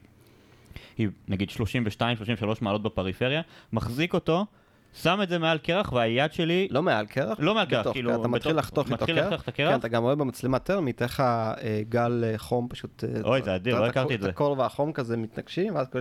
[0.98, 1.62] היא, נגיד 32-33
[2.60, 4.46] מעלות בפריפריה, מחזיק אותו,
[4.94, 8.28] שם את זה מעל קרח והיד שלי, לא מעל קרח, לא מעל קרח, כאילו, אתה
[8.28, 12.38] מתחיל לחתוך מתחיל לחתוך את כן, הקרח, אתה גם רואה במצלמה טרמית איך הגל אה,
[12.38, 13.04] חום פשוט...
[13.24, 14.28] אוי, זה אדיר, לא הכרתי את זה.
[14.28, 15.98] הקור והחום כזה מתנגשים, ואז כל-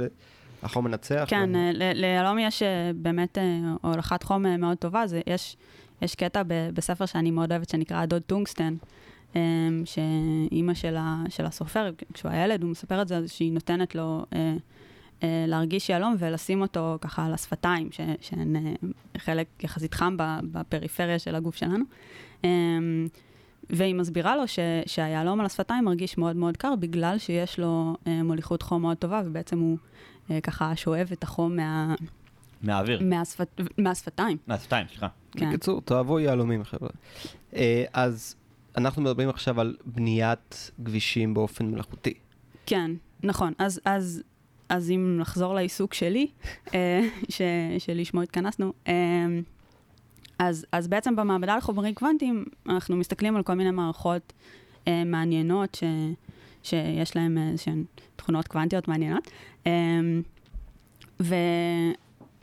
[0.64, 1.26] החום מנצח.
[1.28, 3.44] כן, ו- אה, ל- ליהלום יש אה, באמת אה,
[3.82, 5.08] הולכת חום אה, מאוד טובה.
[5.08, 5.58] זה, יש,
[6.02, 8.76] יש קטע ב- בספר שאני מאוד אוהבת שנקרא הדוד טונגסטן,
[9.86, 14.26] שאימא של, ה- של הסופר, כשהוא היה ילד, הוא מספר את זה, שהיא נותנת לו
[14.36, 14.54] אה,
[15.24, 18.62] אה, להרגיש יהלום ולשים אותו ככה על השפתיים, ש- שהן אה,
[19.18, 20.16] חלק יחסית חם
[20.52, 21.84] בפריפריה של הגוף שלנו.
[22.46, 22.50] אה,
[23.70, 28.24] והיא מסבירה לו ש, שהיהלום על השפתיים מרגיש מאוד מאוד קר, בגלל שיש לו אה,
[28.24, 29.78] מוליכות חום מאוד טובה, ובעצם הוא
[30.44, 31.96] ככה שואב את החום מה,
[32.62, 34.38] מהאוויר, מהשפת, מהשפתיים.
[34.48, 35.08] מהשפתיים, סליחה.
[35.32, 35.50] כן.
[35.50, 36.90] בקיצור, תאהבו יהלומים חבר'ה.
[37.56, 38.36] אה, אז
[38.78, 42.14] אנחנו מדברים עכשיו על בניית כבישים באופן מלאכותי.
[42.66, 42.92] כן,
[43.24, 43.54] נכון.
[43.58, 44.24] אז, אז,
[44.70, 46.28] אז אם נחזור לעיסוק שלי,
[46.74, 47.42] אה, ש,
[47.80, 48.94] שלשמו התכנסנו, אה,
[50.40, 54.34] אז, אז בעצם במעבדה לחומרים קוונטיים, אנחנו מסתכלים על כל מיני מערכות
[54.88, 55.84] אה, מעניינות ש,
[56.64, 57.84] שיש להן איזשהן
[58.16, 59.32] תכונות קוונטיות מעניינות.
[59.68, 59.72] אה,
[61.20, 61.36] ו,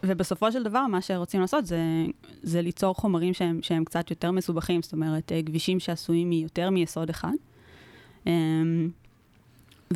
[0.02, 1.81] ובסופו של דבר, מה שרוצים לעשות זה,
[2.42, 7.11] זה ליצור חומרים שהם, שהם קצת יותר מסובכים, זאת אומרת, אה, כבישים שעשויים מיותר מיסוד
[7.11, 7.33] אחד.
[8.26, 8.33] אה,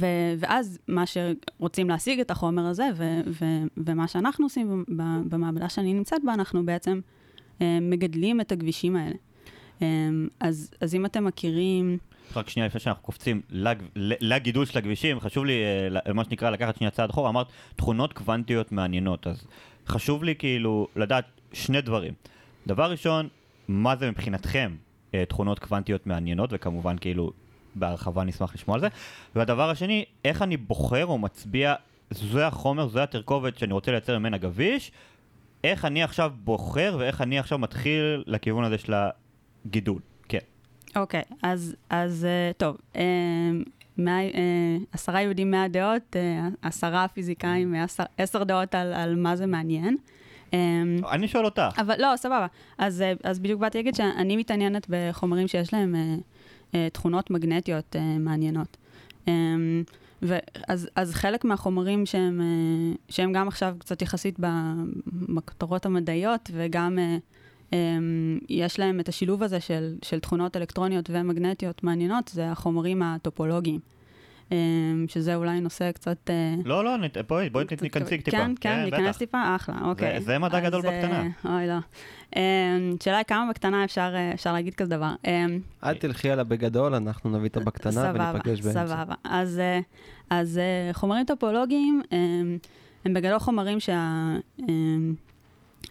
[0.01, 4.85] ו- ואז מה שרוצים להשיג את החומר הזה, ו- ו- ומה שאנחנו עושים
[5.29, 7.01] במעבדה שאני נמצאת בה, אנחנו בעצם
[7.63, 9.15] אה, מגדלים את הכבישים האלה.
[9.83, 9.87] אה,
[10.41, 11.99] אז, אז אם אתם מכירים,
[12.37, 16.51] רק שנייה לפני שאנחנו קופצים לג- לגידול של הכבישים, חשוב לי, אה, ל- מה שנקרא,
[16.51, 19.45] לקחת שנייה צעד אחורה, אמרת תכונות קוונטיות מעניינות, אז
[19.89, 22.15] חשוב לי כאילו לדעת שני דברים.
[22.67, 23.29] דבר ראשון,
[23.69, 24.77] מה זה מבחינתכם
[25.15, 27.33] אה, תכונות קוונטיות מעניינות, וכמובן כאילו
[27.75, 28.89] בהרחבה נשמח לשמוע על זה.
[29.35, 31.75] והדבר השני, איך אני בוחר או מצביע,
[32.11, 34.93] זה החומר, זה התרכובת שאני רוצה לייצר ממנה גביש,
[35.65, 38.95] איך אני עכשיו בוחר ואיך אני עכשיו מתחיל לכיוון הזה של
[39.67, 40.01] הגידול.
[40.97, 43.03] אוקיי, אז, אז אה, טוב, אה,
[43.99, 46.17] מאה, אה, עשרה יהודים מאה דעות,
[46.63, 49.97] עשרה פיזיקאים, עשר, עשר דעות על, על מה זה מעניין.
[51.13, 51.79] אני שואל אותך.
[51.79, 52.47] אבל לא, סבבה.
[52.79, 55.95] אז, אז בדיוק באתי להגיד שאני מתעניינת בחומרים שיש להם
[56.93, 58.77] תכונות מגנטיות מעניינות.
[60.23, 62.41] ואז, אז חלק מהחומרים שהם,
[63.09, 64.75] שהם גם עכשיו קצת יחסית ב-
[65.07, 67.17] בכותרות המדעיות, וגם אה,
[68.49, 73.81] יש להם את השילוב הזה של, של תכונות אלקטרוניות ומגנטיות מעניינות, זה החומרים הטופולוגיים.
[74.53, 74.57] אה,
[75.09, 76.31] שזה אולי נושא קצת...
[76.31, 78.25] אה, לא, לא, נת- בואי, בואי קצת תיכנסי כבד.
[78.25, 78.37] טיפה.
[78.37, 78.97] כן, כן, בטח.
[78.99, 80.21] להיכנס טיפה, אחלה, אוקיי.
[80.21, 81.29] זה מדע אז, גדול אה, בקטנה.
[81.45, 81.75] אוי, לא.
[82.37, 85.15] אה, השאלה היא כמה בקטנה אפשר אה, אפשר להגיד כזה דבר.
[85.85, 88.87] אל תלכי עליה בגדול, אנחנו נביא את הבקטנה סבבה, וניפגש באמצע.
[88.87, 89.15] סבבה.
[89.25, 89.61] אז,
[90.31, 90.61] אז
[90.93, 92.03] חומרים טופולוגיים
[93.05, 94.27] הם בגדול חומרים שה,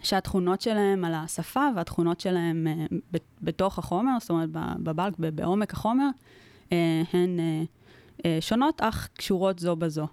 [0.02, 2.86] שהתכונות שלהם על השפה והתכונות שלהם אה,
[3.42, 4.48] בתוך החומר, זאת אומרת
[4.82, 6.08] בבלק, בעומק החומר,
[6.72, 7.40] אה, הן
[8.24, 10.06] אה, שונות אך קשורות זו בזו.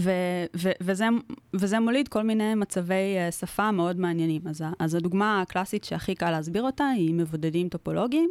[0.00, 1.06] ו- ו- וזה,
[1.54, 4.42] וזה מוליד כל מיני מצבי uh, שפה מאוד מעניינים.
[4.46, 8.30] אז, אז הדוגמה הקלאסית שהכי קל להסביר אותה היא מבודדים טופולוגיים,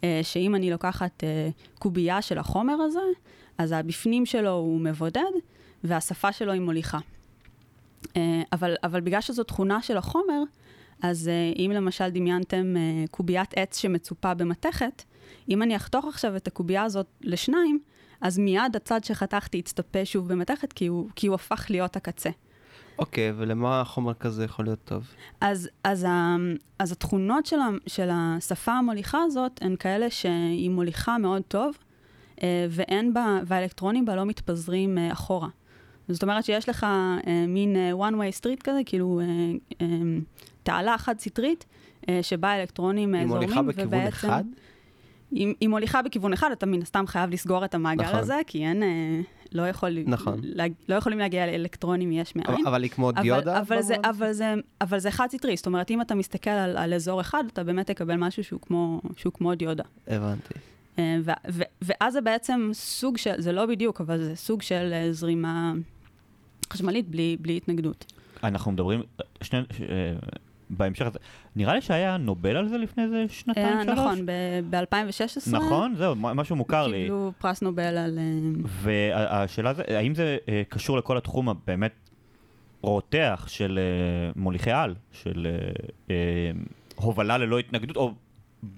[0.00, 3.00] uh, שאם אני לוקחת uh, קובייה של החומר הזה,
[3.58, 5.32] אז הבפנים שלו הוא מבודד,
[5.84, 6.98] והשפה שלו היא מוליכה.
[8.14, 8.18] Uh,
[8.52, 10.42] אבל, אבל בגלל שזו תכונה של החומר,
[11.02, 15.02] אז uh, אם למשל דמיינתם uh, קוביית עץ שמצופה במתכת,
[15.48, 17.80] אם אני אחתוך עכשיו את הקובייה הזאת לשניים,
[18.20, 22.30] אז מיד הצד שחתכתי יצטפה שוב במתכת, כי הוא, כי הוא הפך להיות הקצה.
[22.98, 25.06] אוקיי, ולמה חומר כזה יכול להיות טוב?
[25.40, 26.36] אז, אז, ה,
[26.78, 31.78] אז התכונות של, ה, של השפה המוליכה הזאת הן כאלה שהיא מוליכה מאוד טוב,
[32.42, 35.48] אה, ואין בה, והאלקטרונים בה לא מתפזרים אה, אחורה.
[36.08, 39.26] זאת אומרת שיש לך אה, מין אה, one way street כזה, כאילו אה,
[39.80, 39.86] אה,
[40.62, 41.64] תעלה חד-סטרית,
[42.08, 44.44] אה, שבה האלקטרונים אה, היא זורמים, מוליכה בכיוון אחד?
[45.30, 48.18] היא, היא מוליכה בכיוון אחד, אתה מן הסתם חייב לסגור את המעגל נכון.
[48.18, 49.20] הזה, כי אין, אה,
[49.52, 50.40] לא, יכול, נכון.
[50.42, 52.46] לה, לא יכולים להגיע לאלקטרונים יש מאין.
[52.50, 53.60] אבל- אבל היא כמו אבל, דיודה?
[53.60, 54.08] אבל, זה, במובן?
[54.08, 57.44] אבל, זה, אבל זה חד סטרי, זאת אומרת, אם אתה מסתכל על, על אזור אחד,
[57.52, 59.84] אתה באמת תקבל משהו שהוא כמו, שהוא כמו דיודה.
[60.08, 60.54] הבנתי.
[60.98, 64.90] אה, ו, ו, ואז זה בעצם סוג של, זה לא בדיוק, אבל זה סוג של
[64.92, 65.72] אה, זרימה
[66.74, 68.12] חשמלית בלי, בלי התנגדות.
[68.44, 69.02] אנחנו מדברים,
[69.42, 69.86] שני, ש- אה,
[70.70, 71.06] בהמשך
[71.56, 73.98] נראה לי שהיה נובל על זה לפני איזה שנתיים, אה, שלוש?
[73.98, 74.26] נכון,
[74.70, 75.50] ב-2016.
[75.52, 77.02] נכון, זהו, משהו מוכר לי.
[77.02, 78.18] קיבלו פרס נובל על...
[78.18, 78.24] אה,
[78.66, 80.36] והשאלה זה, האם זה
[80.68, 81.92] קשור לכל התחום הבאמת
[82.82, 83.78] רותח של
[84.36, 85.46] מוליכי על, של
[86.96, 88.12] הובלה ללא התנגדות, או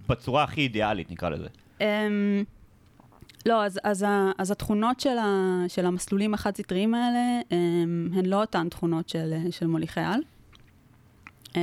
[0.08, 1.48] בצורה הכי אידיאלית נקרא לזה.
[3.46, 4.06] לא, אז, אז,
[4.38, 9.66] אז התכונות של, ה, של המסלולים החד-סטריים האלה um, הן לא אותן תכונות של, של
[9.66, 10.20] מוליכי על.
[11.48, 11.56] Uh,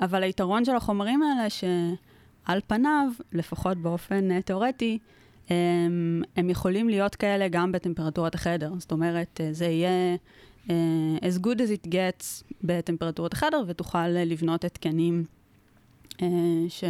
[0.00, 4.98] אבל היתרון של החומרים האלה, שעל פניו, לפחות באופן uh, תיאורטי,
[5.46, 5.50] um,
[6.36, 8.72] הם יכולים להיות כאלה גם בטמפרטורת החדר.
[8.78, 10.16] זאת אומרת, uh, זה יהיה
[11.20, 15.24] as good as it gets בטמפרטורת החדר, ותוכל לבנות התקנים
[16.68, 16.84] ש...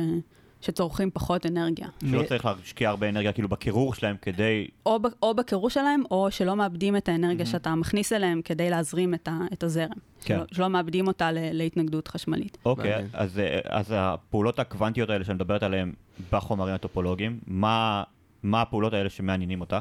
[0.65, 1.89] שצורכים פחות אנרגיה.
[2.11, 4.67] שלא צריך להשקיע הרבה אנרגיה כאילו בקירור שלהם כדי...
[4.87, 9.15] או, ב- או בקירור שלהם, או שלא מאבדים את האנרגיה שאתה מכניס אליהם כדי להזרים
[9.15, 9.89] את, ה- את הזרם.
[10.25, 10.37] כן.
[10.37, 12.59] שלא, שלא מאבדים אותה ל- להתנגדות חשמלית.
[12.65, 13.05] אוקיי.
[13.13, 15.93] אז, אה, אז הפעולות הקוונטיות האלה שאת מדברת עליהן
[16.33, 18.03] בחומרים הטופולוגיים, מה,
[18.43, 19.77] מה הפעולות האלה שמעניינים אותך?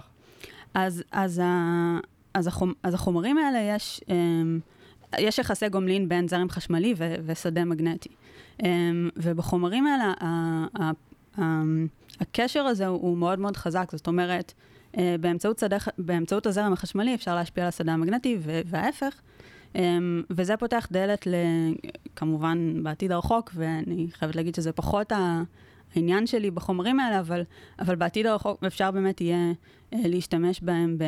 [0.74, 1.98] אז, אז, ה-
[2.34, 4.12] אז, החומ, אז החומרים האלה יש, um,
[5.20, 8.10] יש יחסי גומלין בין זרם חשמלי ו, ושדה מגנטי.
[8.62, 8.66] Um,
[9.18, 10.14] ובחומרים האלה,
[12.20, 14.54] הקשר הזה הוא, מאוד מאוד חזק, זאת אומרת,
[14.94, 19.22] uh, באמצעות, שדה, באמצעות הזרם החשמלי אפשר להשפיע על השדה המגנטי וההפך.
[19.74, 19.78] Um,
[20.30, 21.28] וזה פותח דלת,
[22.16, 25.12] כמובן, בעתיד הרחוק, ואני חייבת להגיד שזה פחות
[25.96, 27.42] העניין שלי בחומרים האלה, אבל,
[27.80, 29.52] אבל בעתיד הרחוק אפשר באמת יהיה
[29.94, 31.08] אה, להשתמש בהם אה,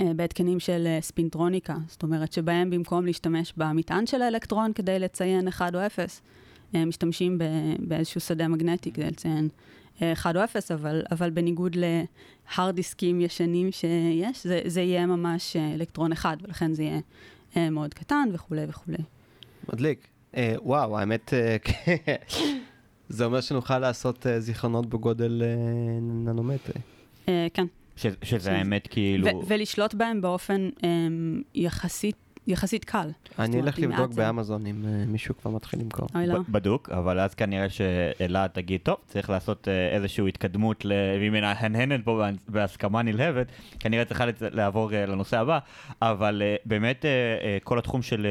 [0.00, 5.74] בהתקנים של אה, ספינטרוניקה, זאת אומרת שבהם במקום להשתמש במטען של האלקטרון כדי לציין 1
[5.74, 6.20] או 0,
[6.74, 7.38] אה, משתמשים
[7.78, 9.48] באיזשהו שדה מגנטי כדי לציין
[10.02, 15.56] אה, 1 או 0, אבל, אבל בניגוד להארד דיסקים ישנים שיש, זה, זה יהיה ממש
[15.56, 17.00] אה, אלקטרון אחד, ולכן זה יהיה
[17.56, 19.02] אה, מאוד קטן וכולי וכולי.
[19.72, 20.06] מדליק.
[20.36, 21.56] אה, וואו, האמת, אה,
[23.08, 26.80] זה אומר שנוכל לעשות אה, זיכרונות בגודל אה, ננומטרי.
[27.28, 27.66] אה, כן.
[27.96, 29.26] ש, שזה האמת כאילו...
[29.26, 30.88] ו- ולשלוט בהם באופן אה,
[31.54, 33.08] יחסית, יחסית קל.
[33.38, 36.08] אני אלך לבדוק באמזון אם אה, מישהו כבר מתחיל למכור.
[36.26, 36.38] לא.
[36.48, 41.42] בדוק, אבל אז כנראה שאלה תגיד, טוב, צריך לעשות אה, איזושהי התקדמות, ל- ואם היא
[41.42, 43.46] מהנהנת פה בהסכמה נלהבת,
[43.80, 45.58] כנראה צריכה לעבור אה, לנושא הבא,
[46.02, 47.04] אבל באמת
[47.64, 48.26] כל התחום של,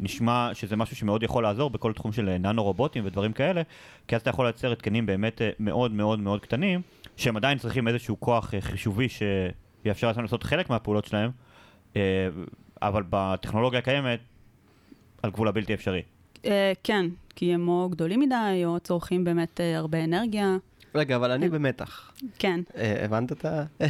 [0.00, 3.62] נשמע שזה משהו שמאוד יכול לעזור בכל תחום של ננו רובוטים ודברים כאלה,
[4.08, 6.80] כי אז אתה יכול לייצר התקנים באמת מאוד מאוד מאוד קטנים,
[7.16, 11.30] שהם עדיין צריכים איזשהו כוח חישובי שיאפשר לעשות חלק מהפעולות שלהם,
[12.82, 14.20] אבל בטכנולוגיה הקיימת,
[15.22, 16.02] על גבול הבלתי אפשרי.
[16.44, 20.56] אה, כן, כי הם או גדולים מדי, או צורכים באמת אה, הרבה אנרגיה.
[20.94, 21.50] רגע, אבל אני אה.
[21.50, 22.12] במתח.
[22.38, 22.60] כן.
[23.04, 23.64] הבנת את ה...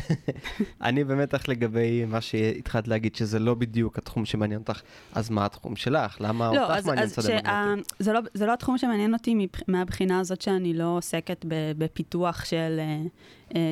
[0.82, 4.80] אני במתח לגבי מה שהתחלת להגיד, שזה לא בדיוק התחום שמעניין אותך,
[5.14, 6.16] אז מה התחום שלך?
[6.20, 7.82] למה לא, אותך מעניין שדה מגנטי?
[7.98, 12.44] זה, לא, זה לא התחום שמעניין אותי מבח- מהבחינה הזאת שאני לא עוסקת ב- בפיתוח
[12.44, 12.80] של,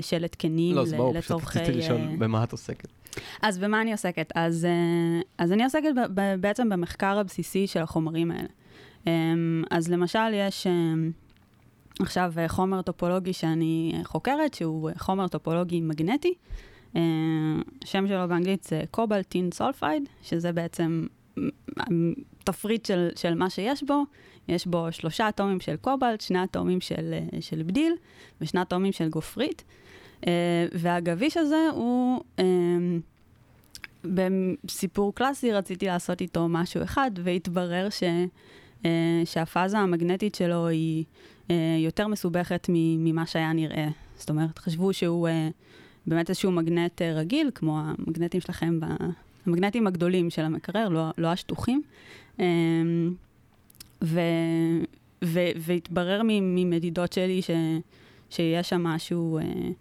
[0.00, 1.58] של התקנים לא, אז ברור, פשוט לצורכי...
[1.58, 2.88] רציתי לשאול במה את עוסקת.
[3.42, 4.32] אז במה אני עוסקת?
[4.34, 5.90] אז, אה, אז אני עוסקת
[6.40, 8.48] בעצם במחקר הבסיסי של החומרים האלה.
[9.06, 11.10] אמ, אז למשל, יש אמ,
[12.00, 16.34] עכשיו אה, חומר טופולוגי שאני אה, חוקרת, שהוא אה, חומר טופולוגי מגנטי.
[16.96, 17.02] אה,
[17.82, 21.06] השם שלו באנגלית זה קובלטין סולפייד, שזה בעצם
[21.38, 24.02] אמ, תפריט של, של מה שיש בו.
[24.48, 27.92] יש בו שלושה אטומים של קובלט, שני אטומים של, אה, של בדיל
[28.40, 29.64] ושני אטומים של גופרית.
[30.20, 30.24] Uh,
[30.72, 32.42] והגביש הזה הוא, um,
[34.64, 38.86] בסיפור קלאסי רציתי לעשות איתו משהו אחד, והתברר ש, uh,
[39.24, 41.04] שהפאזה המגנטית שלו היא
[41.78, 43.88] יותר מסובכת ממה שהיה נראה.
[44.16, 45.28] זאת אומרת, חשבו שהוא
[46.06, 48.80] באמת איזשהו מגנט רגיל, כמו המגנטים שלכם.
[49.46, 51.82] המגנטים הגדולים של המקרר, לא, לא השטוחים.
[54.02, 54.20] ו,
[55.56, 57.50] והתברר ממדידות שלי ש,
[58.30, 59.38] שיש שם משהו...
[59.42, 59.72] Uh,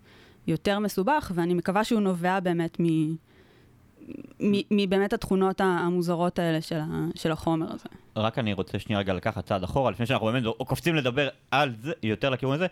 [0.47, 2.86] יותר מסובך, ואני מקווה שהוא נובע באמת מ...
[4.71, 7.89] מבאמת התכונות המוזרות האלה של, ה, של החומר הזה.
[8.15, 11.91] רק אני רוצה שנייה רגע לקחת צעד אחורה, לפני שאנחנו באמת קופצים לדבר על זה,
[12.04, 12.67] יותר לכיוון הזה.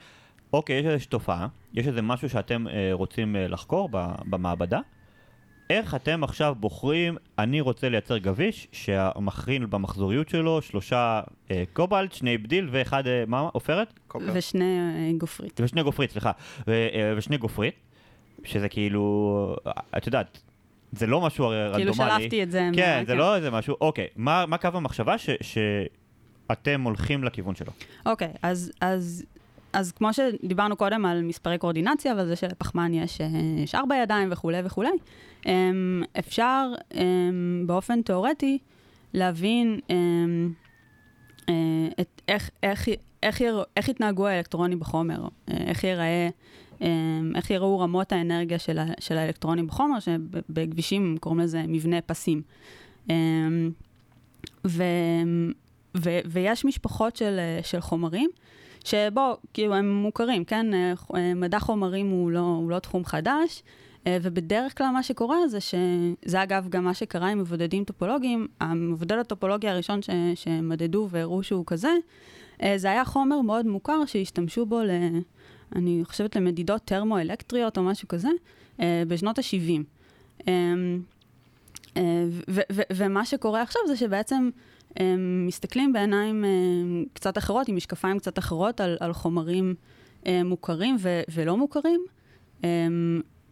[0.53, 4.79] אוקיי, יש איזושהי תופעה, יש איזה משהו שאתם אה, רוצים אה, לחקור ב, במעבדה.
[5.69, 12.37] איך אתם עכשיו בוחרים, אני רוצה לייצר גביש שהמכריל במחזוריות שלו שלושה אה, קובלט, שני
[12.37, 13.93] בדיל ואחד, אה, מה, עופרת?
[14.33, 15.59] ושני אה, גופרית.
[15.63, 16.31] ושני גופרית, סליחה.
[16.67, 17.73] ו, אה, ושני גופרית,
[18.43, 19.55] שזה כאילו,
[19.97, 20.39] את יודעת,
[20.91, 22.21] זה לא משהו הרי כאילו רנדומלי.
[22.21, 22.69] שלפתי את זה.
[22.75, 27.55] כן, מה- זה לא איזה משהו, אוקיי, מה, מה קו המחשבה ש, שאתם הולכים לכיוון
[27.55, 27.71] שלו?
[28.05, 29.25] אוקיי, אז, אז,
[29.73, 33.27] אז כמו שדיברנו קודם על מספרי קואורדינציה, ועל זה שלפחמן יש, אה,
[33.63, 34.89] יש ארבע ידיים וכולי וכולי,
[36.19, 38.57] אפשר אמ, באופן תיאורטי
[39.13, 40.53] להבין אמ,
[41.49, 41.53] אה,
[42.01, 42.87] את איך, איך,
[43.23, 46.29] איך, יר, איך יתנהגו האלקטרונים בחומר, אה, איך ייראה
[47.35, 52.41] איך יראו רמות האנרגיה של, ה, של האלקטרונים בחומר, שבכבישים קוראים לזה מבנה פסים.
[54.67, 54.83] ו,
[55.97, 58.29] ו, ויש משפחות של, של חומרים,
[58.85, 60.65] שבו, כאילו, הם מוכרים, כן?
[61.35, 63.63] מדע חומרים הוא לא, הוא לא תחום חדש,
[64.09, 69.69] ובדרך כלל מה שקורה זה שזה אגב גם מה שקרה עם מבודדים טופולוגיים, המבודד הטופולוגי
[69.69, 71.91] הראשון ש, שמדדו והראו שהוא כזה,
[72.75, 74.89] זה היה חומר מאוד מוכר שהשתמשו בו, ל,
[75.75, 78.29] אני חושבת, למדידות טרמו-אלקטריות או משהו כזה,
[79.07, 80.47] בשנות ה-70.
[82.95, 84.49] ומה שקורה עכשיו זה שבעצם
[85.47, 86.45] מסתכלים בעיניים
[87.13, 89.75] קצת אחרות, עם משקפיים קצת אחרות, על, על חומרים
[90.29, 90.97] מוכרים
[91.33, 92.01] ולא מוכרים.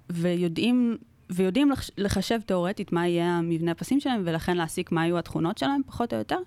[0.09, 0.97] ויודעים,
[1.29, 6.13] ויודעים לחשב תאורטית מה יהיה המבנה הפסים שלהם, ולכן להסיק מה יהיו התכונות שלהם, פחות
[6.13, 6.39] או יותר.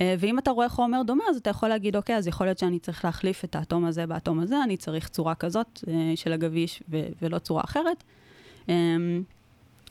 [0.00, 2.78] אה, ואם אתה רואה חומר דומה, אז אתה יכול להגיד, אוקיי, אז יכול להיות שאני
[2.78, 7.06] צריך להחליף את האטום הזה באטום הזה, אני צריך צורה כזאת אה, של הגביש ו-
[7.22, 8.04] ולא צורה אחרת.
[8.68, 8.74] אה,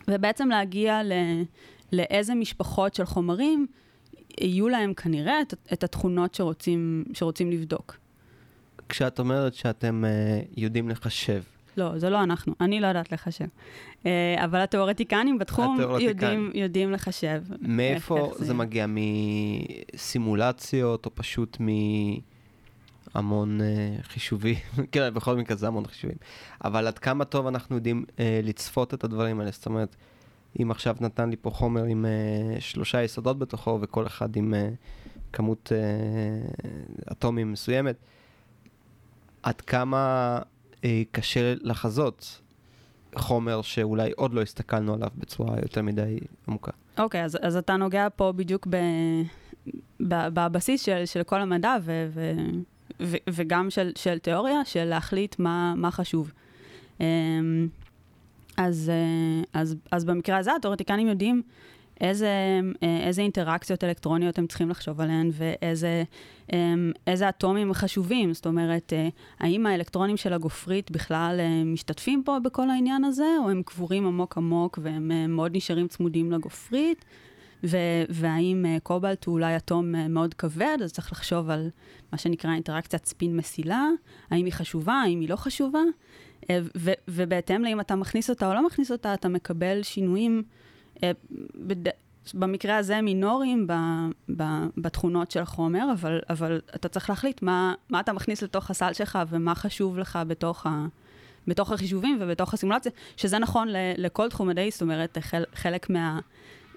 [0.07, 1.43] ובעצם להגיע ל-
[1.93, 3.67] לאיזה משפחות של חומרים
[4.41, 7.97] יהיו להם כנראה את, את התכונות שרוצים, שרוצים לבדוק.
[8.89, 11.41] כשאת אומרת שאתם uh, יודעים לחשב,
[11.77, 13.45] לא, זה לא אנחנו, אני לא יודעת לחשב.
[14.05, 17.43] אה, אבל התיאורטיקנים בתחום יודעים, יודעים לחשב.
[17.61, 18.85] מאיפה זה, זה מגיע?
[19.93, 21.57] מסימולציות או פשוט
[23.13, 23.63] מהמון uh,
[24.03, 24.55] חישובים?
[24.91, 26.17] כן, בכל מקרה זה המון חישובים.
[26.63, 29.51] אבל עד כמה טוב אנחנו יודעים uh, לצפות את הדברים האלה?
[29.51, 29.95] זאת אומרת,
[30.61, 34.57] אם עכשיו נתן לי פה חומר עם uh, שלושה יסודות בתוכו וכל אחד עם uh,
[35.33, 37.95] כמות uh, אטומים מסוימת,
[39.43, 40.39] עד כמה
[41.11, 42.41] קשה לחזות
[43.15, 46.71] חומר שאולי עוד לא הסתכלנו עליו בצורה יותר מדי עמוקה.
[46.97, 48.75] אוקיי, אז, אז אתה נוגע פה בדיוק ב,
[49.99, 52.31] ב, בבסיס של, של כל המדע ו, ו,
[53.01, 56.31] ו, וגם של, של תיאוריה, של להחליט מה, מה חשוב.
[56.99, 57.67] אמ,
[58.57, 61.41] אז, אה, אז, אז במקרה הזה התיאורטיקנים יודעים
[62.01, 66.03] איזה, אה, איזה אינטראקציות אלקטרוניות הם צריכים לחשוב עליהן ואיזה
[66.53, 68.33] אמ, איזה אטומים חשובים.
[68.33, 69.07] זאת אומרת, אה,
[69.39, 74.37] האם האלקטרונים של הגופרית בכלל אה, משתתפים פה בכל העניין הזה, או הם קבורים עמוק
[74.37, 77.05] עמוק והם מאוד נשארים צמודים לגופרית?
[77.63, 81.69] ו- והאם קובלט הוא אולי אטום מאוד כבד, אז צריך לחשוב על
[82.11, 83.87] מה שנקרא אינטראקציית ספין מסילה,
[84.29, 85.79] האם היא חשובה, האם היא לא חשובה,
[86.51, 90.64] ו- ובהתאם לאם אתה מכניס אותה או לא מכניס אותה, אתה מקבל שינויים אה,
[91.55, 91.89] בד...
[92.33, 93.73] במקרה הזה מינוריים ב,
[94.35, 94.43] ב,
[94.77, 99.19] בתכונות של החומר, אבל, אבל אתה צריך להחליט מה, מה אתה מכניס לתוך הסל שלך
[99.29, 100.85] ומה חשוב לך בתוך, ה,
[101.47, 106.19] בתוך החישובים ובתוך הסימולציה, שזה נכון ל, לכל תחום מדעי, זאת אומרת, חל, חלק, מה,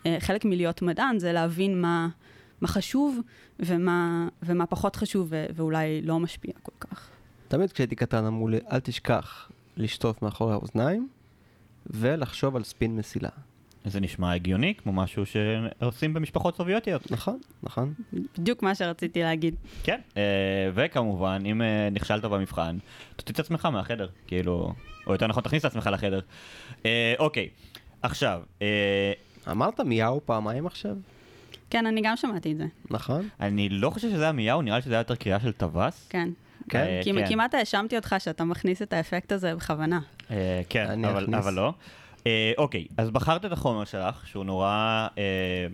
[0.07, 2.09] אה, חלק מלהיות מדען זה להבין מה,
[2.61, 3.19] מה חשוב
[3.61, 7.09] ומה, ומה פחות חשוב ו, ואולי לא משפיע כל כך.
[7.49, 11.09] תמיד כשהייתי קטן אמרו לי, אל תשכח לשטוף מאחורי האוזניים
[11.87, 13.29] ולחשוב על ספין מסילה.
[13.89, 17.11] זה נשמע הגיוני, כמו משהו שעושים במשפחות סובייטיות.
[17.11, 17.95] נכון, נכון.
[18.39, 19.55] בדיוק מה שרציתי להגיד.
[19.83, 20.23] כן, אה,
[20.75, 22.79] וכמובן, אם אה, נכשלת במבחן,
[23.17, 24.73] תוציא את עצמך מהחדר, כאילו,
[25.07, 26.21] או יותר נכון, תכניס את עצמך לחדר.
[26.87, 27.49] אה, אוקיי,
[28.03, 28.43] עכשיו...
[29.51, 30.97] אמרת מיהו פעמיים עכשיו?
[31.71, 32.67] כן, אני גם שמעתי את זה.
[32.91, 33.29] נכון.
[33.41, 36.07] אני לא חושב שזה היה מיהו, נראה לי שזה היה יותר קריאה של טווס.
[36.11, 36.29] כן.
[36.69, 37.01] כן?
[37.03, 37.29] כי כן.
[37.29, 40.01] כמעט האשמתי אותך שאתה מכניס את האפקט הזה בכוונה.
[40.69, 41.73] כן, אבל לא.
[42.29, 45.67] אה, אוקיי, אז בחרת את החומר שלך, שהוא נורא אה,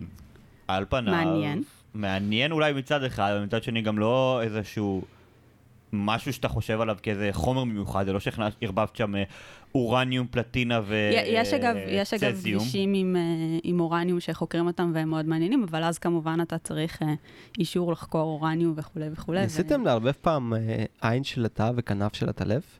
[0.67, 1.13] על פניו.
[1.13, 1.63] מעניין.
[1.93, 5.01] מעניין אולי מצד אחד, אבל מצד שני גם לא איזשהו
[5.93, 9.23] משהו שאתה חושב עליו כאיזה חומר מיוחד, זה לא שערבבת שם אה,
[9.75, 11.25] אורניום, פלטינה וצזיום.
[11.27, 13.21] יש אגב, יש אגב גבישים עם, אה,
[13.63, 17.13] עם אורניום שחוקרים אותם והם מאוד מעניינים, אבל אז כמובן אתה צריך אה,
[17.59, 19.41] אישור לחקור אורניום וכולי וכולי.
[19.41, 19.85] ניסיתם ו...
[19.85, 20.53] לערבב פעם
[21.01, 22.79] עין של לטאה וכנף של עטלף?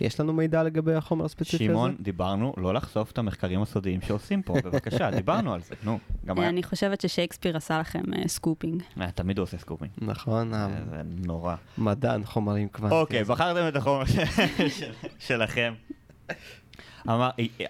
[0.00, 1.64] יש לנו מידע לגבי החומר הספציפי הזה?
[1.64, 5.98] שמעון, דיברנו לא לחשוף את המחקרים הסודיים שעושים פה, בבקשה, דיברנו על זה, נו.
[6.26, 8.82] גם אני חושבת ששייקספיר עשה לכם אה, scooping.
[9.00, 9.90] אה, תמיד הוא עושה scooping.
[9.98, 10.54] נכון.
[10.54, 11.54] אה, זה נורא.
[11.78, 13.00] מדען חומרים כבר.
[13.00, 14.04] אוקיי, בחרתם את החומר
[15.26, 15.74] שלכם.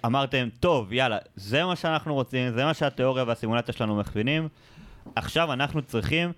[0.07, 4.49] אמרתם, טוב, יאללה, זה מה שאנחנו רוצים, זה מה שהתיאוריה והסימולציה שלנו מכווינים,
[5.17, 6.33] עכשיו אנחנו צריכים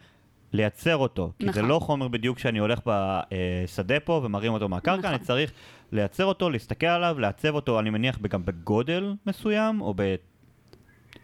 [0.53, 1.33] לייצר אותו.
[1.39, 1.63] כי נכון.
[1.63, 5.11] זה לא חומר בדיוק שאני הולך בשדה פה ומרים אותו מהקרקע, נכון.
[5.11, 5.53] אני צריך
[5.93, 10.15] לייצר אותו, להסתכל עליו, לעצב אותו, אני מניח, גם בגודל מסוים, או ב...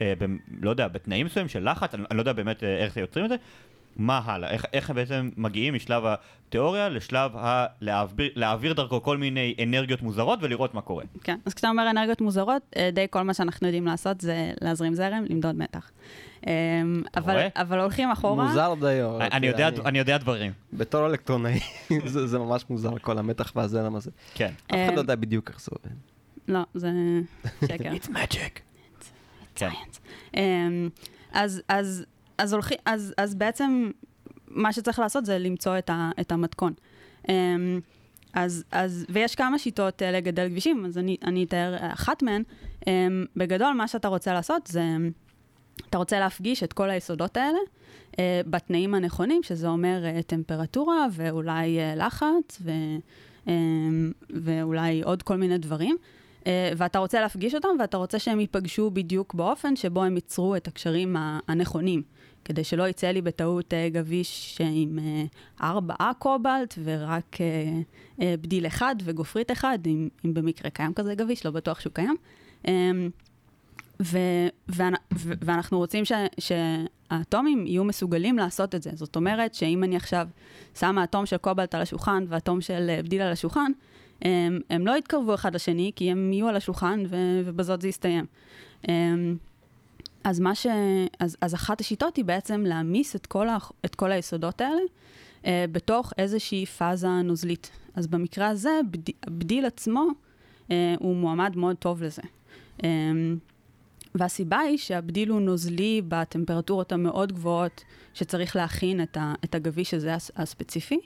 [0.01, 0.25] אה, ב...
[0.61, 3.25] לא יודע, בתנאים מסוימים של לחץ, אני, אני לא יודע באמת אה, איך זה יוצרים
[3.25, 3.37] את זה,
[3.97, 4.51] מה הלאה?
[4.51, 7.67] איך, איך בעצם מגיעים משלב התיאוריה לשלב ה...
[7.81, 11.05] להעביר, להעביר דרכו כל מיני אנרגיות מוזרות ולראות מה קורה.
[11.23, 14.95] כן, אז כשאתה אומר אנרגיות מוזרות, אה, די כל מה שאנחנו יודעים לעשות זה להזרים
[14.95, 15.91] זרם, למדוד מתח.
[16.47, 16.53] אה,
[17.57, 18.45] אבל, הולכים אחורה.
[18.45, 19.21] מוזר דיו.
[19.21, 20.53] אני, אני, יודע, אני יודע דברים.
[20.73, 21.61] בתור אלקטרונאי,
[22.07, 24.11] זה זה ממש מוזר, כל המתח והזרם הזה.
[24.35, 24.53] כן.
[24.67, 25.97] אף אחד לא יודע בדיוק איך זה עובד.
[26.49, 26.91] לא, זה
[27.65, 27.91] שקר.
[27.97, 28.61] It's magic.
[29.55, 29.71] כן.
[30.37, 30.89] אמ,
[31.33, 32.05] אז, אז,
[32.39, 33.91] אז, הולכים, אז, אז בעצם
[34.49, 36.73] מה שצריך לעשות זה למצוא את, ה, את המתכון.
[37.29, 37.81] אמ,
[38.33, 42.43] אז, אז, ויש כמה שיטות אה, לגדל כבישים, אז אני, אני אתאר אחת מהן.
[42.87, 44.83] אמ, בגדול, מה שאתה רוצה לעשות זה,
[45.91, 47.59] אתה רוצה להפגיש את כל היסודות האלה
[48.19, 52.71] אה, בתנאים הנכונים, שזה אומר אה, טמפרטורה ואולי אה, לחץ ו,
[53.47, 55.97] אמ, ואולי עוד כל מיני דברים.
[56.47, 60.69] אה, ואתה רוצה להפגיש אותם, ואתה רוצה שהם ייפגשו בדיוק באופן שבו הם ייצרו את
[60.69, 61.17] הקשרים
[61.49, 62.03] הנכונים.
[62.45, 65.25] כדי שלא יצא לי בטעות אה, גביש עם אה,
[65.69, 67.47] ארבעה קובלט ורק אה,
[68.21, 72.17] אה, בדיל אחד וגופרית אחד, אם, אם במקרה קיים כזה גביש, לא בטוח שהוא קיים.
[72.69, 72.91] אה,
[74.03, 74.19] ו,
[74.69, 78.91] ואנ, ו, ואנחנו רוצים ש, שהאטומים יהיו מסוגלים לעשות את זה.
[78.95, 80.29] זאת אומרת שאם אני עכשיו
[80.75, 83.73] שמה אטום של קובלט על השולחן ואטום של אה, בדיל על השולחן,
[84.23, 88.25] הם, הם לא יתקרבו אחד לשני, כי הם יהיו על השולחן ו, ובזאת זה יסתיים.
[88.85, 89.37] הם,
[90.25, 90.67] אז, ש...
[91.19, 93.57] אז, אז אחת השיטות היא בעצם להעמיס את ה...
[93.85, 94.81] את כל היסודות האלה
[95.47, 97.71] אה, בתוך איזושהי פאזה נוזלית.
[97.95, 99.11] אז במקרה הזה, בד...
[99.23, 100.09] הבדיל עצמו
[100.71, 102.23] אה, הוא מועמד מאוד טוב לזה.
[102.85, 102.89] אה,
[104.19, 109.35] והסיבה היא שהבדיל הוא נוזלי בטמפרטורות המאוד גבוהות שצריך להכין את, ה...
[109.45, 110.31] את הגביש הזה הס...
[110.37, 111.01] הספציפי,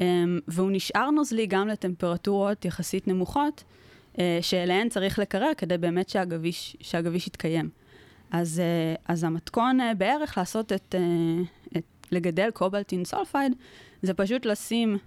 [0.00, 3.64] אה, והוא נשאר נוזלי גם לטמפרטורות יחסית נמוכות,
[4.18, 7.70] אה, שאליהן צריך לקרר כדי באמת שהגביש, שהגביש יתקיים.
[8.30, 10.94] אז, אה, אז המתכון אה, בערך לעשות את,
[11.76, 13.52] את לגדל קובלט אין סולפייד,
[14.02, 14.98] זה פשוט לשים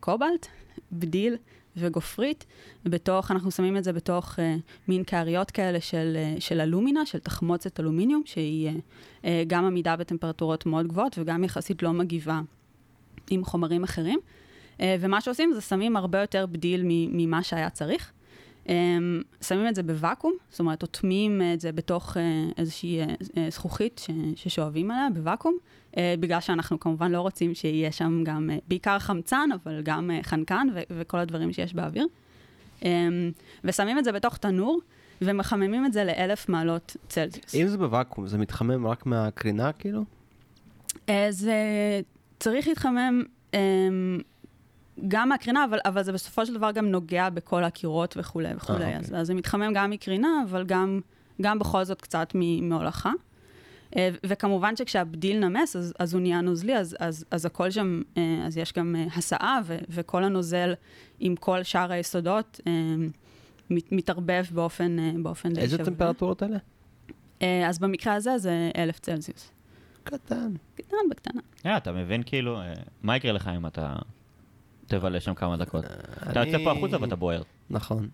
[0.00, 0.46] קובלט,
[0.92, 1.36] בדיל
[1.76, 2.46] וגופרית,
[2.84, 4.56] בתוך, אנחנו שמים את זה בתוך אה,
[4.88, 8.74] מין קעריות כאלה של, אה, של אלומינה, של תחמוצת אלומיניום, שהיא אה,
[9.24, 12.40] אה, גם עמידה בטמפרטורות מאוד גבוהות וגם יחסית לא מגיבה
[13.30, 14.18] עם חומרים אחרים.
[14.80, 18.12] אה, ומה שעושים זה שמים הרבה יותר בדיל ממה שהיה צריך.
[19.42, 22.20] שמים את זה בוואקום, זאת אומרת, אוטמים את זה בתוך uh,
[22.58, 27.92] איזושהי uh, uh, זכוכית ש, ששואבים עליה בוואקום, uh, בגלל שאנחנו כמובן לא רוצים שיהיה
[27.92, 32.06] שם גם, uh, בעיקר חמצן, אבל גם uh, חנקן ו- וכל הדברים שיש באוויר.
[32.80, 32.84] Um,
[33.64, 34.80] ושמים את זה בתוך תנור,
[35.22, 37.54] ומחממים את זה לאלף מעלות צלזיוס.
[37.54, 40.04] אם זה בוואקום, זה מתחמם רק מהקרינה כאילו?
[41.30, 41.54] זה
[42.38, 43.22] צריך להתחמם
[43.52, 43.56] um,
[45.08, 48.84] גם מהקרינה, אבל, אבל זה בסופו של דבר גם נוגע בכל הקירות וכולי וכולי.
[48.84, 49.20] אה, אז, אוקיי.
[49.20, 51.00] אז זה מתחמם גם מקרינה, אבל גם,
[51.42, 52.32] גם בכל זאת קצת
[52.62, 53.12] מהולכה.
[53.96, 58.42] אה, וכמובן שכשהבדיל נמס, אז, אז הוא נהיה נוזלי, אז, אז, אז הכל שם, אה,
[58.46, 60.74] אז יש גם אה, הסעה, ו, וכל הנוזל
[61.20, 62.60] עם כל שאר היסודות
[63.70, 65.90] מת, מתערבב באופן, באופן די איזה שווה.
[65.90, 66.58] טמפרטורות אלה?
[67.68, 69.52] אז במקרה הזה זה אלף צלזיוס.
[70.04, 70.52] קטן.
[70.74, 71.40] קטן בקטנה.
[71.66, 72.60] אה, אתה מבין כאילו,
[73.02, 73.96] מה יקרה לך אם אתה
[74.86, 75.84] תבלה שם כמה דקות?
[76.30, 77.42] אתה יוצא פה החוצה ואתה בוער.
[77.70, 78.08] נכון.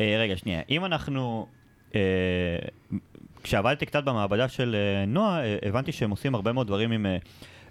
[0.00, 0.60] אה, רגע, שנייה.
[0.70, 1.46] אם אנחנו...
[3.44, 7.06] כשעבדתי קצת במעבדה של אה, נועה, אה, הבנתי שהם עושים הרבה מאוד דברים עם...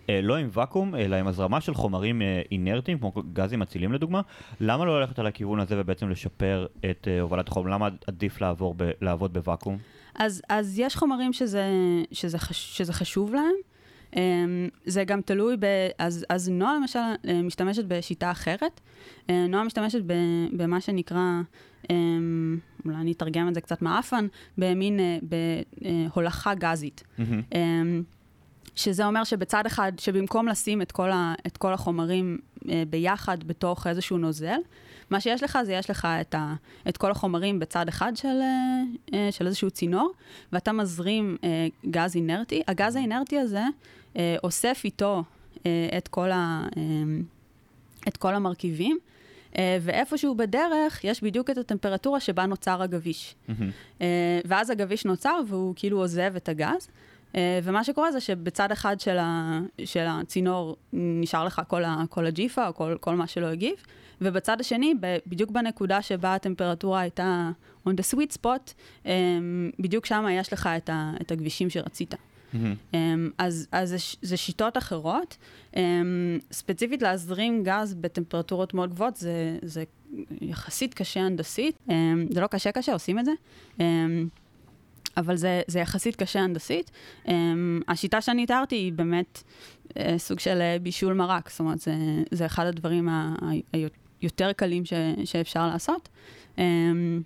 [0.10, 2.22] אה, לא עם ואקום, אלא עם הזרמה של חומרים
[2.52, 4.22] אינרטיים, כמו גזים אצילים לדוגמה.
[4.60, 7.68] למה לא ללכת על הכיוון הזה ובעצם לשפר את הובלת החום?
[7.68, 9.78] למה עדיף לעבור ב, לעבוד בוואקום?
[10.16, 11.72] אז, אז יש חומרים שזה,
[12.12, 13.54] שזה, חש, שזה חשוב להם.
[14.14, 14.16] Um,
[14.86, 15.66] זה גם תלוי ב...
[15.99, 18.82] אז, אז נועה למשל אה, משתמשת בשיטה אחרת.
[19.28, 19.99] Uh, נועה משתמשת
[20.51, 21.41] במה שנקרא,
[21.84, 21.88] um,
[22.86, 25.26] אולי אני אתרגם את זה קצת מעפן, במין uh,
[26.11, 27.03] בהולכה גזית.
[27.20, 27.55] Um,
[28.76, 32.38] שזה אומר שבצד אחד, שבמקום לשים את כל, ה, את כל החומרים
[32.89, 34.59] ביחד בתוך איזשהו נוזל,
[35.14, 36.53] מה שיש לך זה יש לך את, ה,
[36.89, 40.11] את כל החומרים בצד אחד של, uh, uh, של איזשהו צינור,
[40.51, 42.61] ואתה מזרים uh, גז אינרטי.
[42.68, 43.64] הגז האינרטי הזה
[44.43, 45.24] אוסף איתו
[45.97, 46.68] את, כל ה,
[48.07, 48.97] את כל המרכיבים,
[49.53, 53.36] uh, ואיפשהו בדרך יש בדיוק את הטמפרטורה שבה נוצר הגביש.
[53.49, 54.01] Uh,
[54.45, 56.88] ואז הגביש נוצר והוא כאילו עוזב את הגז.
[57.32, 62.26] Uh, ומה שקורה זה שבצד אחד של, ה, של הצינור נשאר לך כל, ה, כל
[62.26, 63.76] הג'יפה או כל, כל מה שלא הגיב,
[64.22, 64.93] ובצד השני,
[65.28, 67.51] בדיוק בנקודה שבה הטמפרטורה הייתה
[67.89, 69.07] on the sweet spot, um,
[69.80, 72.16] בדיוק שם יש לך את, ה, את הכבישים שרצית.
[72.53, 72.76] מהמם.
[72.91, 72.95] Um,
[73.38, 75.38] אז, אז זה, זה שיטות אחרות.
[75.72, 75.78] Um,
[76.51, 79.84] ספציפית להזרים גז בטמפרטורות מאוד גבוהות, זה, זה
[80.41, 81.76] יחסית קשה הנדסית.
[81.88, 81.91] Um,
[82.34, 83.32] זה לא קשה קשה, עושים את זה.
[83.78, 83.82] Um,
[85.18, 86.91] אבל זה, זה יחסית קשה הנדסית.
[87.28, 89.43] אמ, השיטה שאני תיארתי היא באמת
[89.97, 91.93] אה, סוג של אה, בישול מרק, זאת אומרת, זה,
[92.32, 93.78] זה אחד הדברים ה- ה-
[94.24, 94.94] היותר קלים ש,
[95.26, 96.10] שאפשר לעשות.
[96.58, 97.22] אמ,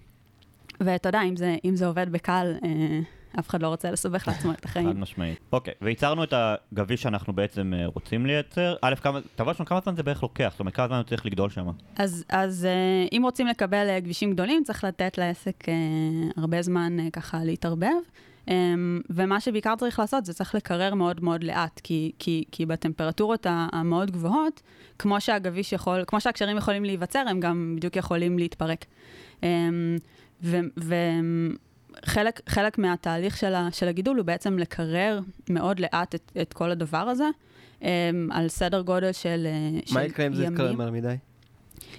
[0.80, 3.00] ואתה יודע, אם זה, אם זה עובד בקל, אה,
[3.40, 5.02] אף אחד לא רוצה לסבך לעצמו את חד החיים.
[5.02, 5.40] משמעית.
[5.52, 8.76] אוקיי, וייצרנו את הגביש שאנחנו בעצם אה, רוצים לייצר.
[8.82, 10.48] א', כמה, תבוא שם כמה זמן זה בערך לוקח?
[10.52, 11.68] זאת אומרת, כמה זמן הוא צריך לגדול שם?
[11.96, 15.64] אז, אז אה, אם רוצים לקבל כבישים גדולים, צריך לתת לעסק
[16.38, 17.88] הרבה זמן ככה להתערבב.
[18.48, 18.50] Um,
[19.10, 24.12] ומה שבעיקר צריך לעשות זה צריך לקרר מאוד מאוד לאט, כי, כי, כי בטמפרטורות המאוד
[24.12, 24.62] גבוהות,
[25.00, 28.86] כמו שהגביש יכול, כמו שהקשרים יכולים להיווצר, הם גם בדיוק יכולים להתפרק.
[29.42, 29.44] Um,
[30.78, 35.20] וחלק חלק מהתהליך של, ה, של הגידול הוא בעצם לקרר
[35.50, 37.30] מאוד לאט את, את כל הדבר הזה,
[37.82, 37.86] um,
[38.32, 40.54] על סדר גודל של, אה, של מה יקרה אם זה ימים.
[40.54, 41.16] יתקרב מהר מדי?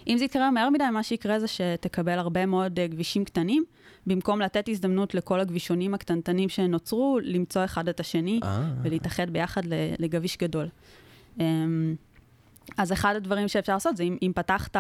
[0.07, 3.65] אם זה יתקרר מהר מדי, מה שיקרה זה שתקבל הרבה מאוד uh, כבישים קטנים,
[4.09, 8.71] במקום לתת הזדמנות לכל הכבישונים הקטנטנים שנוצרו, למצוא אחד את השני אה.
[8.83, 9.63] ולהתאחד ביחד
[9.99, 10.69] לגביש גדול.
[11.39, 11.41] Um,
[12.77, 14.77] אז אחד הדברים שאפשר לעשות זה אם, אם פתחת,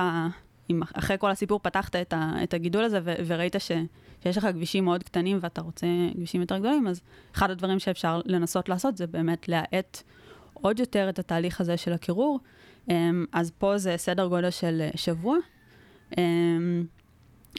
[0.70, 3.72] אם אחרי כל הסיפור פתחת את, ה, את הגידול הזה ו, וראית ש,
[4.22, 7.01] שיש לך כבישים מאוד קטנים ואתה רוצה כבישים יותר גדולים, אז
[7.35, 10.03] אחד הדברים שאפשר לנסות לעשות זה באמת להאט
[10.53, 12.41] עוד יותר את התהליך הזה של הקירור.
[12.89, 12.93] Um,
[13.33, 15.37] אז פה זה סדר גודל של שבוע.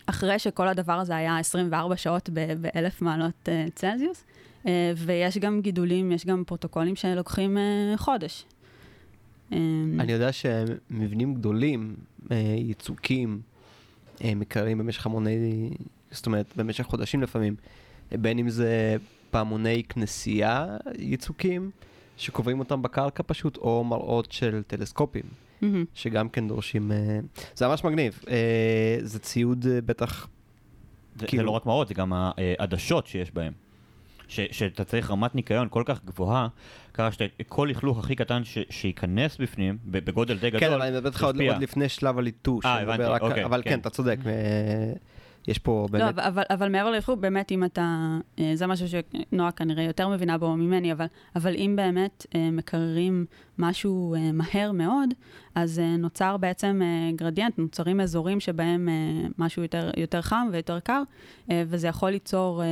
[0.06, 4.24] אחרי שכל הדבר הזה היה 24 שעות ב-1,000 מעלות uh, צלזיוס,
[4.64, 8.46] uh, ויש גם גידולים, יש גם פרוטוקולים שלוקחים uh, חודש.
[9.52, 9.56] Um,
[10.00, 11.96] אני יודע שמבנים גדולים,
[12.58, 13.42] יצוקים,
[14.24, 15.70] אה, מקררים במשך המוני,
[16.12, 17.56] זאת אומרת, במשך חודשים לפעמים,
[18.12, 18.98] בין אם זה
[19.32, 21.72] פעמוני כנסייה יצוקים,
[22.18, 25.24] שקובעים אותם בקרקע פשוט, או מראות של טלסקופים,
[25.62, 25.86] מהמם.
[25.94, 26.92] שגם כן דורשים...
[26.92, 27.20] אה,
[27.56, 28.20] זה ממש מגניב.
[28.30, 28.36] אה,
[29.02, 30.28] זה ציוד אה, בטח...
[31.20, 33.54] זה, כאילו- זה לא רק מראות, זה גם העדשות שיש בהם.
[34.28, 36.48] ש, שאתה צריך רמת ניקיון כל כך גבוהה,
[36.94, 40.92] ככה שכל לכלוך הכי קטן ש, שייכנס בפנים, ב- בגודל די גדול, כן, אבל אני
[40.92, 42.66] מדבר איתך עוד לפני שלב הליטוש.
[42.66, 43.70] אה, הבנתי, רק- אוקיי, אבל כן.
[43.70, 44.18] כן, אתה צודק.
[45.48, 46.18] יש פה לא, באמת...
[46.18, 50.38] אבל, אבל, אבל מעבר לכך, באמת, אם אתה, אה, זה משהו שנועה כנראה יותר מבינה
[50.38, 53.26] בו ממני, אבל, אבל אם באמת אה, מקררים
[53.58, 55.10] משהו אה, מהר מאוד,
[55.56, 56.82] אז נוצר בעצם
[57.16, 58.90] גרדיאנט, נוצרים אזורים שבהם
[59.38, 61.04] משהו יותר, יותר חם ויותר קר,
[61.50, 62.64] וזה יכול ליצור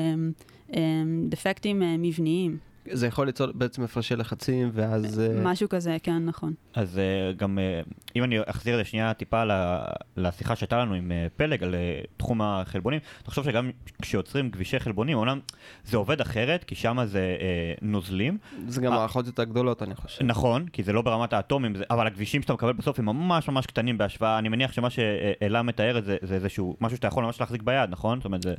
[1.30, 2.57] דפקטים מבניים,
[2.92, 5.20] זה יכול ליצור בעצם הפרשי לחצים, ואז...
[5.20, 6.54] אה, משהו כזה, כן, נכון.
[6.74, 9.82] אז uh, גם, uh, אם אני אחזיר את זה שנייה טיפה ל-
[10.18, 11.76] לשיחה שהייתה לנו עם פלג על
[12.18, 13.72] תחום החלבונים, תחשוב שגם
[14.02, 15.40] כשיוצרים כבישי חלבונים, אומנם
[15.86, 17.36] זה עובד אחרת, כי שם זה
[17.82, 18.98] נוזלים, זה גם אה.
[18.98, 20.24] מערכות יותר גדולות, אני חושב.
[20.24, 23.98] נכון, כי זה לא ברמת האטומים, אבל הכבישים שאתה מקבל בסוף הם ממש ממש קטנים
[23.98, 27.90] בהשוואה, אני מניח שמה שאלה מתארת זה, זה איזשהו משהו שאתה יכול ממש להחזיק ביד,
[27.90, 28.20] נכון?
[28.20, 28.56] זאת אומרת, זה...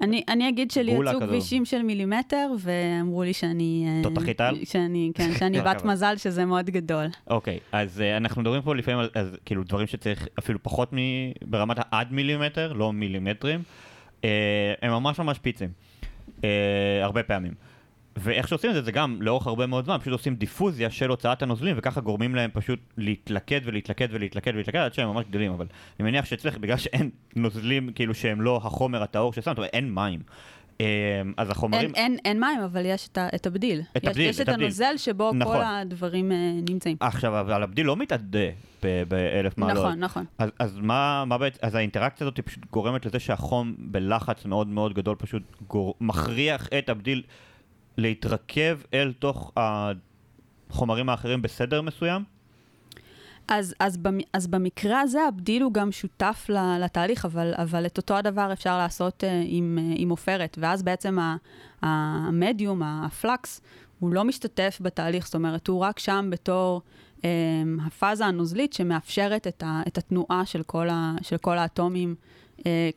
[0.00, 1.20] אני, אני אגיד שלי יצאו.
[1.20, 3.86] כבישים של מילימטר, ואמרו לי שאני...
[3.88, 4.64] אה, תותחית על?
[4.64, 5.92] שאני, כן, שאני בת הכבוד.
[5.92, 7.06] מזל שזה מאוד גדול.
[7.26, 10.96] אוקיי, אז uh, אנחנו מדברים פה לפעמים על אז, כאילו דברים שצריך אפילו פחות מ...
[11.44, 13.62] ברמת העד מילימטר, לא מילימטרים.
[14.22, 14.24] Uh,
[14.82, 15.68] הם ממש ממש פיצים.
[16.28, 16.44] Uh,
[17.02, 17.52] הרבה פעמים.
[18.16, 21.42] ואיך שעושים את זה, זה גם לאורך הרבה מאוד זמן, פשוט עושים דיפוזיה של הוצאת
[21.42, 25.66] הנוזלים, וככה גורמים להם פשוט להתלכד ולהתלכד ולהתלכד ולהתלכד עד שהם ממש גדלים, אבל
[26.00, 30.20] אני מניח שאצלך, בגלל שאין נוזלים כאילו שהם לא החומר הטהור ששמת, אין מים.
[30.80, 30.86] אה,
[31.36, 31.94] אז החומרים...
[31.94, 33.82] אין, אין, אין מים, אבל יש את, ה, את הבדיל.
[33.96, 34.64] את יש, הבדיל, יש את את הבדיל.
[34.64, 35.56] הנוזל שבו נכון.
[35.56, 36.96] כל הדברים אה, נמצאים.
[37.00, 38.48] עכשיו, אבל הבדיל לא מתאדה
[38.82, 39.84] באלף מעלות.
[39.84, 40.24] נכון, נכון.
[40.38, 44.94] אז, אז מה, מה בעצם, אז האינטראקציה הזאת פשוט גורמת לזה שהחום בלחץ מאוד מאוד
[44.94, 47.22] גדול פשוט גור, מכריח את הבדיל
[47.98, 52.24] להתרכב אל תוך החומרים האחרים בסדר מסוים?
[53.48, 56.46] אז, אז, במ, אז במקרה הזה הבדיל הוא גם שותף
[56.80, 61.18] לתהליך, אבל, אבל את אותו הדבר אפשר לעשות uh, עם, uh, עם עופרת, ואז בעצם
[61.82, 63.60] המדיום, הפלקס,
[63.98, 66.82] הוא לא משתתף בתהליך, זאת אומרת, הוא רק שם בתור
[67.18, 67.24] um,
[67.86, 72.14] הפאזה הנוזלית שמאפשרת את, ה, את התנועה של כל, ה, של כל האטומים,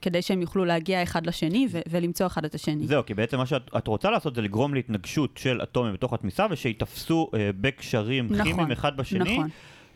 [0.01, 2.88] כדי שהם יוכלו להגיע אחד לשני ו, ולמצוא אחד את השני.
[2.88, 6.45] זהו, כי בעצם מה שאת את רוצה לעשות זה לגרום להתנגשות של אטומים בתוך התמיסה
[6.49, 9.38] ושייתפסו אה, בקשרים נכון, כימיים אחד בשני.
[9.38, 9.49] נכון.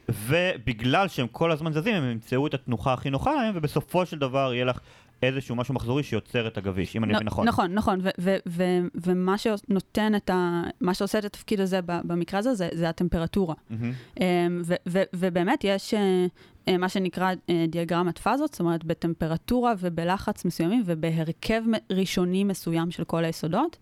[0.09, 4.53] ובגלל שהם כל הזמן זזים, הם ימצאו את התנוחה הכי נוחה להם, ובסופו של דבר
[4.53, 4.79] יהיה לך
[5.23, 7.47] איזשהו משהו מחזורי שיוצר את הגביש, אם אני מבין נכון.
[7.47, 10.61] נכון, נכון, ו- ו- ו- ומה שנותן את ה...
[10.81, 13.55] מה שעושה את התפקיד הזה במקרה הזה, זה, זה הטמפרטורה.
[13.71, 16.25] אמ, ו- ו- ובאמת יש אה, אה,
[16.67, 21.61] מה שנקרא אה, דיאגרמת פאזות, זאת אומרת בטמפרטורה ובלחץ מסוימים ובהרכב
[21.91, 23.77] ראשוני מסוים של כל היסודות,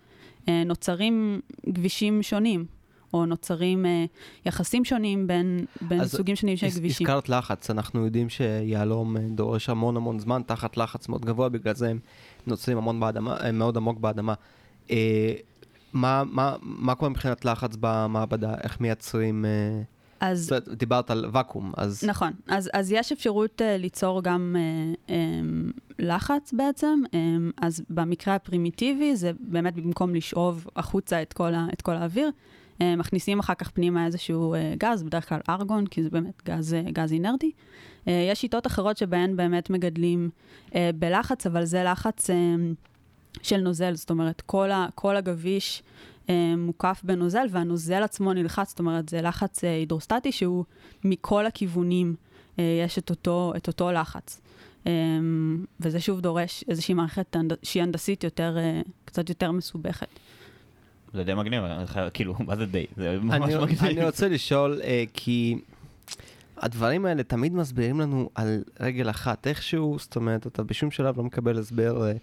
[0.50, 1.42] אה, נוצרים
[1.76, 2.66] כבישים שונים,
[3.14, 4.06] או נוצרים אה,
[4.46, 7.08] יחסים שונים בין, בין סוגים שונים של כבישים.
[7.08, 11.76] הזכרת לחץ, אנחנו יודעים שיהלום אה, דורש המון המון זמן תחת לחץ מאוד גבוה, בגלל
[11.76, 12.00] זה הם
[12.48, 14.34] נוצרים המון באדמה, אה, מאוד עמוק באדמה.
[14.92, 15.34] אה,
[15.94, 18.54] מה, מה, מה קורה מבחינת לחץ במעבדה?
[18.64, 19.46] איך מייצרים...
[19.46, 19.82] אה,
[20.22, 22.04] אז זאת אומרת, דיברת על ואקום, אז...
[22.04, 27.14] נכון, אז, אז יש אפשרות uh, ליצור גם uh, um, לחץ בעצם, um,
[27.62, 32.84] אז במקרה הפרימיטיבי זה באמת במקום לשאוב החוצה את כל, ה, את כל האוויר, uh,
[32.98, 36.92] מכניסים אחר כך פנימה איזשהו uh, גז, בדרך כלל ארגון, כי זה באמת גז, uh,
[36.92, 37.52] גז אינרטי.
[38.06, 40.30] Uh, יש שיטות אחרות שבהן באמת מגדלים
[40.70, 42.34] uh, בלחץ, אבל זה לחץ uh,
[43.42, 45.84] של נוזל, זאת אומרת, כל, ה, כל הגביש
[46.58, 50.66] מוקף בנוזל, והנוזל עצמו נלחץ, זאת אומרת, זה לחץ אה, הידרוסטטי שהוא
[51.04, 52.16] מכל הכיוונים,
[52.60, 54.42] אה, יש את אותו, את אותו לחץ.
[54.88, 54.92] אה,
[55.80, 57.36] וזה שוב דורש איזושהי מערכת.
[57.64, 60.08] שהיא הנדסית יותר, אה, קצת יותר מסובכת.
[61.14, 61.64] זה די מגניב,
[62.14, 62.86] כאילו, מה זה די?
[62.98, 63.84] זה ממש אני, מגניב.
[63.84, 65.58] אני רוצה לשאול, אה, כי
[66.58, 71.24] הדברים האלה תמיד מסבירים לנו על רגל אחת, איכשהו, זאת אומרת, אתה בשום שלב לא
[71.24, 72.14] מקבל הסבר אה,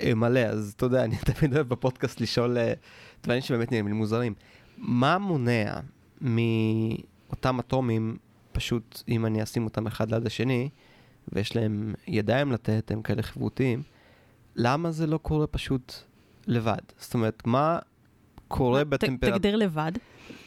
[0.00, 2.72] אה, מלא, אז אתה יודע, אני תמיד אוהב בפודקאסט לשאול אה,
[3.22, 4.34] דברים שבאמת נראים לי מוזרים.
[4.76, 5.80] מה מונע
[6.20, 8.16] מאותם אטומים,
[8.52, 10.68] פשוט אם אני אשים אותם אחד ליד השני,
[11.32, 13.82] ויש להם ידיים לתת, הם כאלה חברותיים,
[14.56, 15.94] למה זה לא קורה פשוט
[16.46, 16.78] לבד?
[16.98, 17.78] זאת אומרת, מה
[18.48, 19.38] קורה בטמפרטורה?
[19.38, 19.92] תגדיר לבד.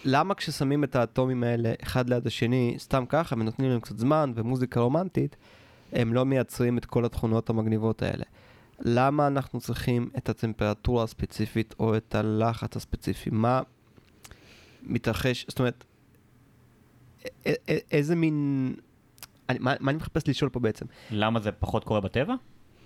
[0.06, 4.80] למה כששמים את האטומים האלה אחד ליד השני, סתם ככה, ונותנים להם קצת זמן ומוזיקה
[4.80, 5.36] רומנטית,
[5.92, 8.24] הם לא מייצרים את כל התכונות המגניבות האלה?
[8.80, 13.30] למה אנחנו צריכים את הטמפרטורה הספציפית או את הלחץ הספציפי?
[13.34, 13.62] מה
[14.84, 15.84] מתרחש, זאת אומרת,
[17.26, 18.76] א- א- איזה מין...
[19.50, 20.86] אני, מה, מה אני מחפש לשאול פה בעצם?
[21.12, 22.36] למה זה פחות קורה בטבע?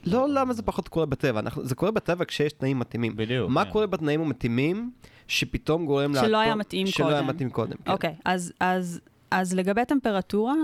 [0.06, 3.16] לא למה זה פחות קורה בטבע, אנחנו, זה קורה בטבע כשיש תנאים מתאימים.
[3.16, 3.50] בדיוק.
[3.50, 3.72] מה כן.
[3.72, 4.92] קורה בתנאים המתאימים
[5.28, 6.28] שפתאום גורם לאטום...
[6.28, 7.28] שלא היה מתאים שלא היה קודם.
[7.28, 7.78] מתאים קודם.
[7.86, 7.92] כן.
[7.92, 9.00] אוקיי, אז, אז,
[9.32, 10.56] אז לגבי טמפרטורה,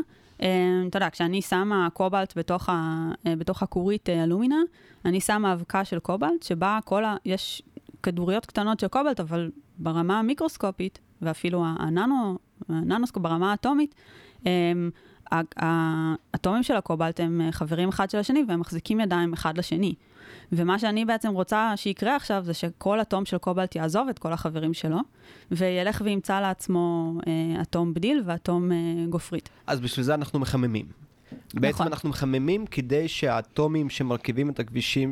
[0.89, 4.59] אתה יודע, כשאני שמה קובלט בתוך, ה, אה, בתוך הכורית אה, אלומינה,
[5.05, 7.15] אני שמה אבקה של קובלט, שבה כל ה...
[7.25, 7.61] יש
[8.03, 12.37] כדוריות קטנות של קובלט, אבל ברמה המיקרוסקופית, ואפילו הננו,
[12.69, 13.95] הננוסקופ ברמה האטומית,
[15.31, 15.41] ה-
[16.33, 19.95] האטומים של הקובלט הם אה, חברים אחד של השני, והם מחזיקים ידיים אחד לשני.
[20.55, 24.73] ומה שאני בעצם רוצה שיקרה עכשיו, זה שכל אטום של קובלט יעזוב את כל החברים
[24.73, 24.97] שלו,
[25.51, 28.77] וילך וימצא לעצמו אה, אטום בדיל ואטום אה,
[29.09, 29.49] גופרית.
[29.67, 30.85] אז בשביל זה אנחנו מחממים.
[31.53, 31.87] בעצם נכון.
[31.87, 35.11] אנחנו מחממים כדי שהאטומים שמרכיבים את הכבישים,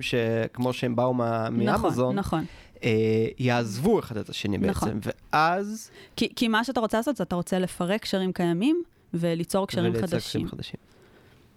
[0.54, 2.46] כמו שהם באו מה- מאמזון, נכון, נכון.
[2.84, 4.70] אה, יעזבו אחד את השני בעצם.
[4.72, 5.00] נכון.
[5.34, 5.92] ואז...
[6.16, 8.84] כי, כי מה שאתה רוצה לעשות זה אתה רוצה לפרק קשרים קיימים
[9.14, 10.20] וליצור קשרים חדשים.
[10.20, 10.80] קשרים חדשים.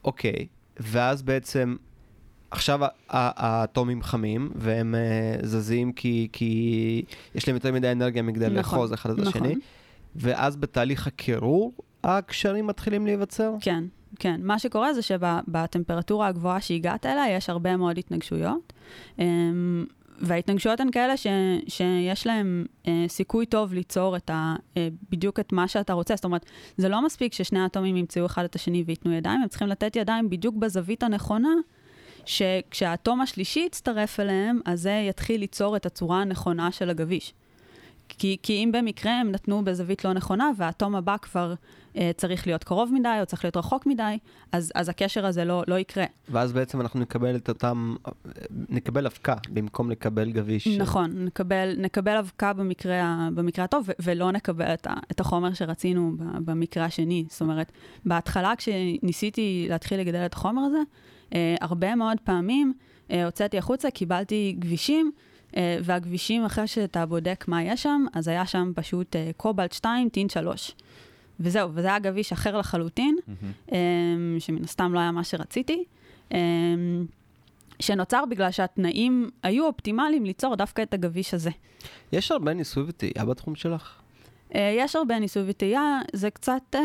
[0.05, 0.47] אוקיי,
[0.80, 1.76] ואז בעצם,
[2.55, 8.57] עכשיו האטומים חמים, והם אה, זזים כי, כי יש להם יותר מדי אנרגיה מכדי נכון,
[8.57, 9.61] לאחוז אחד את השני, נכון.
[10.16, 11.72] ואז בתהליך הקירור,
[12.05, 13.55] הקשרים מתחילים להיווצר?
[13.61, 13.84] כן,
[14.18, 14.40] כן.
[14.42, 18.72] מה שקורה זה שבטמפרטורה הגבוהה שהגעת אליה, יש הרבה מאוד התנגשויות.
[19.18, 19.84] אמ,
[20.20, 21.26] וההתנגשויות הן כאלה ש,
[21.68, 26.16] שיש להן אה, סיכוי טוב ליצור את ה, אה, בדיוק את מה שאתה רוצה.
[26.16, 26.46] זאת אומרת,
[26.76, 30.30] זה לא מספיק ששני האטומים ימצאו אחד את השני וייתנו ידיים, הם צריכים לתת ידיים
[30.30, 31.48] בדיוק בזווית הנכונה,
[32.29, 37.35] שכשהאטום השלישי יצטרף אליהם, אז זה יתחיל ליצור את הצורה הנכונה של הגביש.
[38.09, 41.55] כי, כי אם במקרה הם נתנו בזווית לא נכונה, והאטום הבא כבר
[41.97, 44.18] אה, צריך להיות קרוב מדי, או צריך להיות רחוק מדי,
[44.53, 46.05] אז, אז הקשר הזה לא, לא יקרה.
[46.29, 47.95] ואז בעצם אנחנו נקבל את אותם,
[48.68, 50.68] נקבל אבקה במקום לקבל גביש.
[50.68, 56.12] נכון, נקבל, נקבל אבקה במקרה, במקרה הטוב, ו- ולא נקבל את, ה- את החומר שרצינו
[56.18, 57.25] במקרה השני.
[57.29, 57.72] זאת אומרת,
[58.05, 60.79] בהתחלה כשניסיתי להתחיל לגדל את החומר הזה,
[61.61, 62.72] הרבה מאוד פעמים
[63.11, 65.12] אה, הוצאתי החוצה, קיבלתי גבישים,
[65.57, 70.09] אה, והגבישים, אחרי שאתה בודק מה יש שם, אז היה שם פשוט אה, קובלט 2,
[70.09, 70.75] טין 3.
[71.41, 73.16] וזהו, וזה היה גביש אחר לחלוטין,
[73.72, 73.79] אה,
[74.39, 75.85] שמן הסתם לא היה מה שרציתי.
[76.35, 76.39] אה,
[77.81, 81.51] שנוצר בגלל שהתנאים היו אופטימליים ליצור דווקא את הגביש הזה.
[82.12, 84.01] יש הרבה ניסוי וטעייה בתחום שלך?
[84.55, 86.81] אה, יש הרבה ניסוי וטעייה, זה קצת, אה,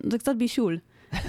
[0.00, 0.78] זה קצת בישול.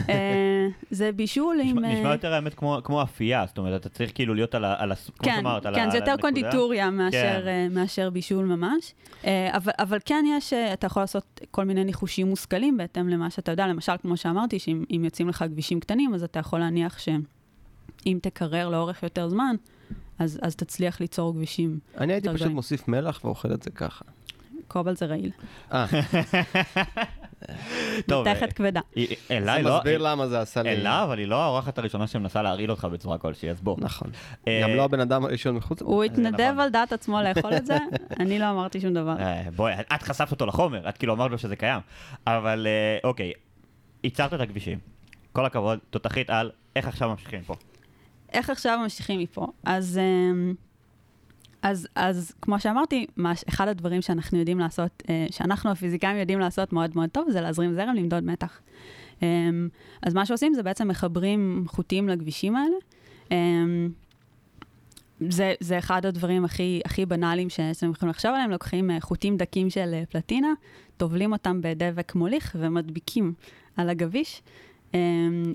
[0.10, 1.80] אה, זה בישול עם...
[1.80, 4.76] נשמע אה, יותר האמת כמו כמו אפייה, זאת אומרת, אתה צריך כאילו להיות על ה...
[4.96, 6.22] כמו כן, שאמרת, על ה- כן, זה על יותר הנקודה.
[6.42, 7.78] קונדיטוריה מאשר, כן.
[8.04, 8.94] אה, בישול ממש.
[9.26, 13.30] אה, אבל, אבל כן יש, אה, אתה יכול לעשות כל מיני ניחושים מושכלים בהתאם למה
[13.30, 13.68] שאתה יודע.
[13.68, 18.70] למשל, כמו שאמרתי, שאם אם יוצאים לך כבישים קטנים, אז אתה יכול להניח שאם תקרר
[18.70, 19.56] לאורך יותר זמן,
[20.20, 21.80] אז, אז תצליח ליצור כבישים.
[21.98, 22.56] אני הייתי פשוט גדולים.
[22.56, 24.06] מוסיף מלח ואוכל את זה ככה.
[24.68, 25.32] קובלט זה רעיל.
[27.50, 27.56] אה.
[28.08, 28.80] טוב, מתכת כבדה.
[28.96, 29.78] היא- זה אלה לא...
[29.78, 30.70] מסביר למה זה עשה לי...
[30.70, 33.76] אלה, אבל היא לא האורחת הראשונה שמנסה להרעיל אותך בצורה כלשהי, אז בוא.
[33.80, 34.12] נכון.
[34.48, 35.82] אה, גם לא הבן אדם הראשון מחוץ...
[35.82, 36.60] הוא התנדב נכון.
[36.60, 37.78] על דעת עצמו לאכול את זה,
[38.20, 39.16] אני לא אמרתי שום דבר.
[39.20, 41.82] אה, בואי, את חשפת אותו לחומר, את כאילו אמרת לו שזה קיים.
[42.28, 43.32] אבל אה, אוקיי,
[44.04, 44.80] ייצרת את הכבישים.
[45.34, 47.56] כל הכבוד, תותחית על איך עכשיו ממשיכים פה.
[48.34, 49.48] איך עכשיו ממשיכים מפה?
[49.66, 50.54] אז, אמ,
[51.62, 56.74] אז, אז כמו שאמרתי, מה, אחד הדברים שאנחנו יודעים לעשות, אה, שאנחנו הפיזיקאים יודעים לעשות
[56.74, 58.62] מאוד מאוד טוב, זה להזרים זרם, למדוד מתח.
[59.22, 59.70] אמ,
[60.02, 62.76] אז מה שעושים זה בעצם מחברים חוטים לכבישים האלה.
[63.32, 63.90] אמ,
[65.30, 69.70] זה, זה אחד הדברים הכי, הכי בנאליים שאתם יכולים לחשוב עליהם, לוקחים אה, חוטים דקים
[69.70, 70.54] של אה, פלטינה,
[70.98, 73.34] טובלים אותם בדבק מוליך ומדביקים
[73.78, 74.42] על הגביש.
[74.94, 75.00] אמ,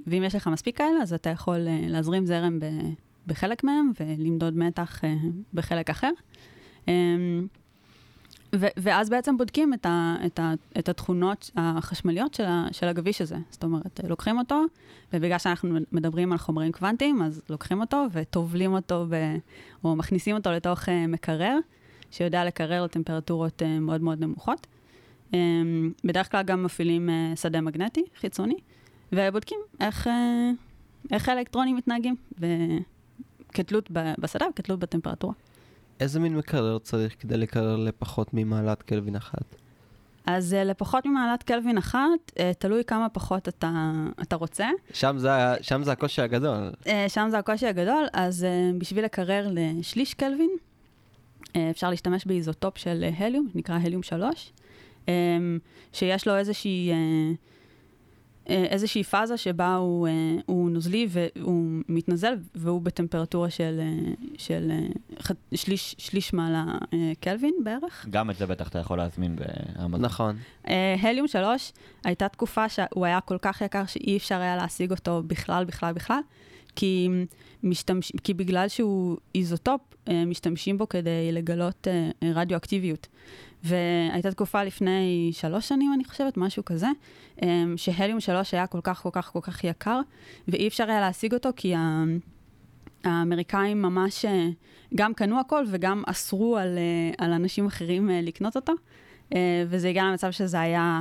[0.06, 4.56] ואם יש לך מספיק כאלה, אז אתה יכול אה, להזרים זרם ב- בחלק מהם ולמדוד
[4.56, 5.14] מתח אה,
[5.54, 6.10] בחלק אחר.
[6.88, 7.46] אמ,
[8.54, 13.20] ו- ואז בעצם בודקים את, ה- את, ה- את התכונות החשמליות של, ה- של הגביש
[13.20, 13.36] הזה.
[13.50, 14.62] זאת אומרת, אה, לוקחים אותו,
[15.12, 19.36] ובגלל שאנחנו מדברים על חומרים קוונטיים, אז לוקחים אותו וטובלים אותו, ב-
[19.84, 21.58] או מכניסים אותו לתוך אה, מקרר,
[22.10, 24.66] שיודע לקרר לטמפרטורות אה, מאוד מאוד נמוכות.
[25.34, 28.56] אמ, בדרך כלל גם מפעילים אה, שדה מגנטי חיצוני,
[29.12, 30.50] ובודקים איך, אה,
[31.12, 32.46] איך האלקטרונים מתנהגים, ו-
[33.56, 35.34] כתלות ב- בשדה וכתלות בטמפרטורה.
[36.00, 39.44] איזה מין מקרר צריך כדי לקרר לפחות ממעלת קלווין אחת?
[40.26, 43.92] אז אה, לפחות ממעלת קלווין אחת, אה, תלוי כמה פחות אתה,
[44.22, 44.68] אתה רוצה.
[44.92, 45.30] שם זה,
[45.60, 46.70] שם זה הקושי הגדול.
[46.86, 48.46] אה, שם זה הקושי הגדול, אז
[48.78, 50.50] בשביל לקרר לשליש קלווין,
[51.70, 54.52] אפשר להשתמש באיזוטופ של הליום, שנקרא הליום 3,
[55.08, 55.14] אה,
[55.92, 56.92] שיש לו איזושהי,
[58.46, 60.12] איזושהי פאזה שבה הוא, אה,
[60.46, 67.54] הוא נוזלי והוא מתנזל, והוא בטמפרטורה של, אה, של אה, שליש, שליש מעלה אה, קלווין
[67.64, 68.06] בערך.
[68.10, 70.00] גם את זה בטח אתה יכול להזמין באמזון.
[70.00, 70.36] נכון.
[70.68, 71.72] אה, הליום 3,
[72.04, 76.20] הייתה תקופה שהוא היה כל כך יקר שאי אפשר היה להשיג אותו בכלל, בכלל, בכלל,
[76.76, 77.08] כי,
[77.62, 83.06] משתמש, כי בגלל שהוא איזוטופ, אה, משתמשים בו כדי לגלות אה, אה, רדיואקטיביות.
[83.66, 86.88] והייתה תקופה לפני שלוש שנים, אני חושבת, משהו כזה,
[87.42, 90.00] אה, שהליום 3 היה כל כך, כל כך, כל כך יקר,
[90.48, 91.74] ואי אפשר היה להשיג אותו כי.
[93.04, 94.48] האמריקאים ממש אה,
[94.94, 98.72] גם קנו הכל וגם אסרו על, אה, על אנשים אחרים אה, לקנות אותו.
[99.68, 101.00] וזה הגיע למצב שזה היה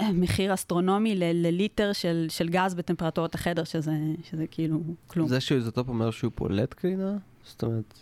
[0.00, 3.92] מחיר אסטרונומי ל- לליטר של, של גז בטמפרטורת החדר, שזה,
[4.30, 5.28] שזה כאילו כלום.
[5.28, 7.16] זה שאיזוטופ אומר שהוא פולט קרינה?
[7.44, 7.94] זאת אומרת,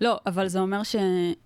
[0.00, 0.96] לא, אבל זה אומר ש,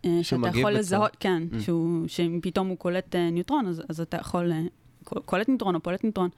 [0.05, 0.78] אה, שאתה יכול בצד.
[0.78, 1.61] לזהות, כן, Mm.
[1.61, 4.61] שהוא, שאם פתאום הוא קולט אה, ניוטרון, אז, אז אתה יכול, אה,
[5.05, 6.28] קול- קולט ניוטרון או פולט ניוטרון,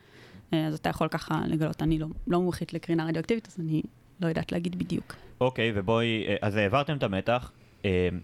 [0.52, 1.82] אז אתה יכול ככה לגלות.
[1.82, 3.82] אני לא, לא מומחית לקרינה רדיואקטיבית, אז אני
[4.20, 5.14] לא יודעת להגיד בדיוק.
[5.40, 7.52] אוקיי, ובואי, אה, אז העברתם את המתח.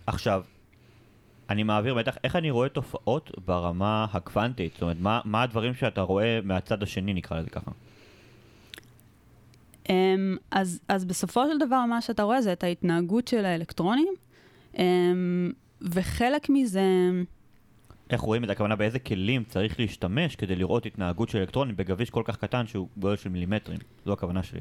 [0.06, 0.42] עכשיו,
[1.50, 4.72] אני מעביר מתח, איך אני רואה תופעות ברמה הקוונטית?
[4.72, 7.70] זאת אומרת, מה, מה הדברים שאתה רואה מהצד השני, נקרא לזה ככה?
[9.93, 14.14] Um, אז, אז בסופו של דבר, מה שאתה רואה זה את ההתנהגות של האלקטרונים,
[14.74, 14.78] um,
[15.80, 17.11] וחלק מזה,
[18.11, 18.51] איך רואים את?
[18.51, 22.88] הכוונה באיזה כלים צריך להשתמש כדי לראות התנהגות של אלקטרונים בגביש כל כך קטן שהוא
[22.97, 23.78] גודל של מילימטרים.
[24.07, 24.61] זו הכוונה שלי.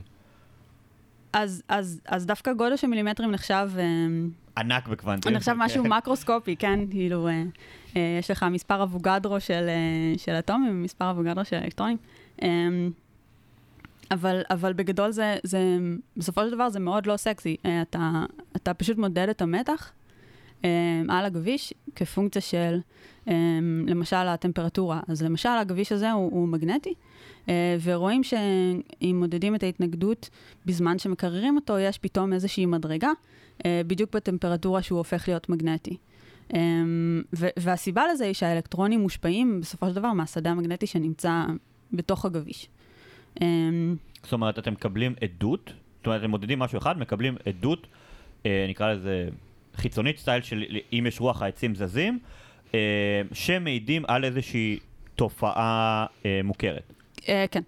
[1.33, 5.33] אז, אז, אז דווקא גודל של מילימטרים נחשב, um, ענק בקוונטים.
[5.33, 6.79] נחשב משהו מקרוסקופי, כן?
[6.89, 7.31] כאילו, uh,
[7.93, 9.67] uh, יש לך מספר אבוגדרו של,
[10.15, 11.97] uh, של אטומים ומספר אבוגדרו של אלקטרונים.
[12.39, 12.43] Um,
[14.11, 15.77] אבל, אבל בגדול זה, זה,
[16.17, 17.57] בסופו של דבר זה מאוד לא סקסי.
[17.63, 19.91] Uh, אתה, אתה פשוט מודד את המתח
[20.61, 20.65] um,
[21.09, 22.79] על הגביש כפונקציה של,
[23.25, 23.31] um,
[23.87, 24.99] למשל, הטמפרטורה.
[25.07, 26.93] אז למשל, הגביש הזה הוא, הוא מגנטי,
[27.45, 27.49] uh,
[27.83, 30.29] ורואים שאם מודדים את ההתנגדות
[30.65, 33.11] בזמן שמקררים אותו, יש פתאום איזושהי מדרגה,
[33.59, 35.97] uh, בדיוק בטמפרטורה שהוא הופך להיות מגנטי.
[36.49, 36.53] Um,
[37.35, 41.45] ו- והסיבה לזה היא שהאלקטרונים מושפעים בסופו של דבר מהשדה המגנטי שנמצא
[41.93, 42.69] בתוך הגביש.
[43.39, 43.41] Um,
[44.23, 47.87] זאת אומרת, אתם מקבלים עדות, זאת אומרת, אתם מודדים משהו אחד, מקבלים עדות,
[48.45, 49.29] אה, נקרא לזה
[49.75, 50.63] חיצונית סטייל של
[50.93, 52.19] אם יש רוח העצים זזים,
[52.73, 52.79] אה,
[53.33, 54.79] שמעידים על איזושהי
[55.15, 56.93] תופעה אה, מוכרת.
[57.25, 57.61] כן,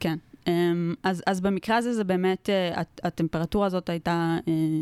[0.00, 0.18] כן.
[0.44, 0.48] Um,
[1.02, 4.36] אז, אז במקרה הזה זה באמת, הט- הטמפרטורה הזאת הייתה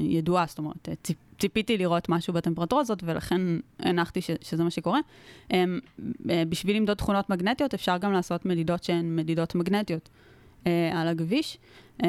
[0.08, 3.40] ידועה, זאת אומרת, ציפ, ציפיתי לראות משהו בטמפרטורה הזאת, ולכן
[3.78, 5.00] הנחתי ש, שזה מה שקורה.
[5.48, 10.08] Um, uh, בשביל למדוד תכונות מגנטיות, אפשר גם לעשות מדידות שהן מדידות מגנטיות
[10.64, 11.58] uh, על הגביש,
[11.98, 12.04] um,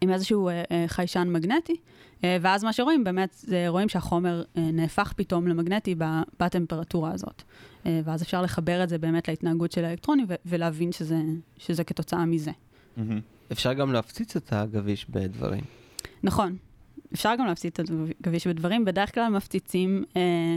[0.00, 4.60] עם איזשהו uh, uh, חיישן מגנטי, uh, ואז מה שרואים, באמת, זה רואים שהחומר uh,
[4.60, 5.94] נהפך פתאום למגנטי
[6.40, 7.42] בטמפרטורה הזאת.
[7.86, 11.18] אה, ואז אפשר לחבר את זה באמת להתנהגות של האלקטרונים ולהבין שזה,
[11.58, 12.50] שזה כתוצאה מזה.
[13.52, 15.64] אפשר גם להפציץ את הגביש בדברים.
[16.22, 16.56] נכון,
[17.14, 17.90] אפשר גם להפציץ את
[18.20, 20.56] הגביש בדברים, בדרך כלל מפציצים אה,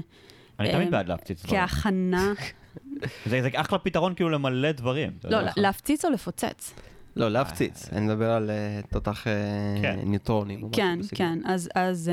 [0.60, 1.62] אני אה, תמיד בעד להפציץ דברים.
[1.62, 2.34] כהכנה,
[3.30, 5.12] זה זה אחלה פתרון כאילו למלא דברים.
[5.24, 5.52] לא, יודע.
[5.58, 6.74] להפציץ או לפוצץ.
[7.16, 7.90] לא, להפציץ.
[7.92, 9.34] אני מדבר על אה, תותח אה,
[9.82, 10.00] כן.
[10.06, 10.70] ניוטרונים.
[10.72, 11.00] כן.
[11.16, 11.40] כן.
[11.46, 12.12] אז, אז,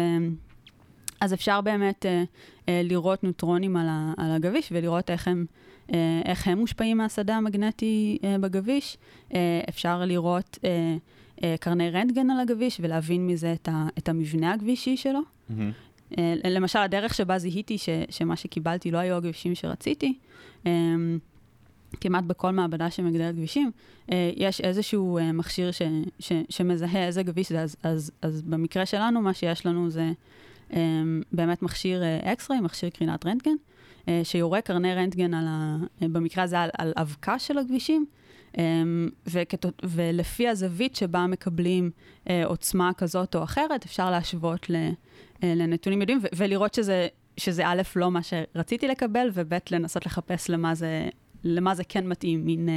[1.20, 2.22] אז אפשר באמת אה,
[2.68, 5.46] אה, לראות נוטרונים על, ה, על הגביש ולראות איך הם,
[5.92, 8.96] אה, איך הם מושפעים מהשדה המגנטי אה, בגביש.
[9.34, 10.96] אה, אפשר לראות אה, אה,
[11.60, 15.20] קרני רנטגן על הגביש ולהבין מזה את, ה, את המבנה הגבישי שלו.
[15.48, 15.72] מהמם.
[16.18, 20.14] אה, למשל, הדרך שבה זיהיתי ש, שמה שקיבלתי לא היו הגבישים שרציתי,
[20.66, 20.72] אה,
[22.00, 23.70] כמעט בכל מעבדה שמגדלת גבישים,
[24.12, 25.82] אה, יש איזשהו אה, מכשיר ש,
[26.18, 30.12] ש, שמזהה איזה גביש זה, אז, אז, אז במקרה שלנו, מה שיש לנו זה
[30.72, 30.78] אה,
[31.32, 33.54] באמת מכשיר אה, אקס-ריי, מכשיר קרינת רנטגן,
[34.08, 38.06] אה, שיורה קרני רנטגן על ה, אה, במקרה הזה על, על אבקה של הכבישים,
[38.58, 38.82] אה,
[39.26, 41.90] וכתות, ולפי הזווית שבה מקבלים
[42.30, 44.76] אה, עוצמה כזאת או אחרת, אפשר להשוות ל...
[45.42, 50.50] אה, לנתונים יודעים, ו- ולראות שזה, שזה א', לא מה שרציתי לקבל, וב', לנסות לחפש
[50.50, 51.08] למה זה,
[51.44, 52.68] למה זה כן מתאים, מין,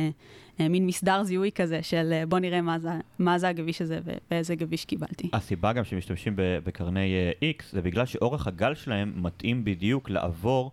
[0.60, 4.00] אה, מין מסדר זיהוי כזה של בוא נראה מה זה, מה זה הגביש הזה
[4.32, 5.30] ואיזה גביש קיבלתי.
[5.34, 10.72] הסיבה גם שמשתמשים בקרני X זה בגלל שאורך הגל שלהם מתאים בדיוק לעבור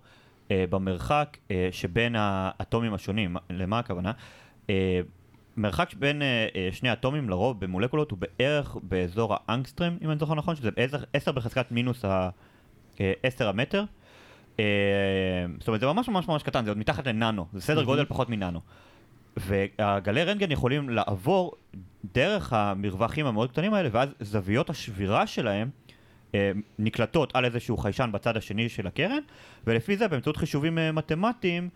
[0.51, 1.37] במרחק
[1.71, 3.37] שבין האטומים השונים.
[3.51, 4.13] למה הכוונה?
[4.71, 5.01] אה,
[5.57, 10.35] מרחק בין אה, אה, שני אטומים לרוב במולקולות הוא בערך באזור האנגסטרים, אם אני זוכר
[10.35, 10.71] נכון, שזה
[11.13, 13.85] 10 בחזקת מינוס ה-10 המטר.
[14.61, 14.65] אה,
[15.59, 18.29] זאת אומרת, זה ממש ממש ממש קטן, זה עוד מתחת לננו, זה סדר גודל פחות
[18.29, 18.61] מננו.
[19.37, 21.53] והגלי רנטגן יכולים לעבור
[22.15, 25.71] דרך המרווחים המאוד קטנים האלה, ואז זוויות השבירה שלהם
[26.79, 29.21] נקלטות על איזשהו חיישן בצד השני של הקרן,
[29.67, 31.69] ולפי זה באמצעות חישובים מתמטיים,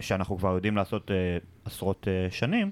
[0.00, 1.16] שאנחנו כבר יודעים לעשות אה,
[1.64, 2.70] עשרות אה, שנים,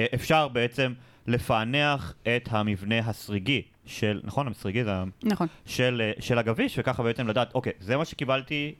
[0.00, 0.92] אה, אפשר בעצם
[1.26, 4.48] לפענח את המבנה הסריגי של, נכון?
[4.48, 4.90] הסריגי זה
[5.22, 5.46] נכון.
[5.66, 8.74] של, אה, של הגביש, וככה בעצם לדעת, אוקיי, זה מה שקיבלתי,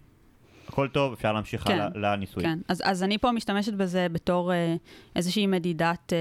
[0.69, 2.43] הכל טוב, אפשר להמשיך כן, הלאה לניסוי.
[2.43, 4.77] כן, אז, אז אני פה משתמשת בזה בתור אה,
[5.17, 6.19] איזושהי מדידת, אה,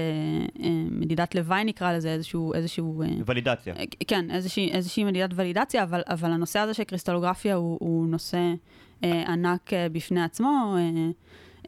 [0.64, 3.74] אה, מדידת לוואי נקרא לזה, איזשהו, איזשהו אה, ולידציה.
[3.74, 8.36] אה, כן, איזושהי, איזושהי מדידת ולידציה, אבל, אבל הנושא הזה של קריסטלוגרפיה הוא, הוא נושא
[8.36, 8.54] אה,
[9.02, 10.76] ענק אה, בפני עצמו.
[10.78, 11.10] אה,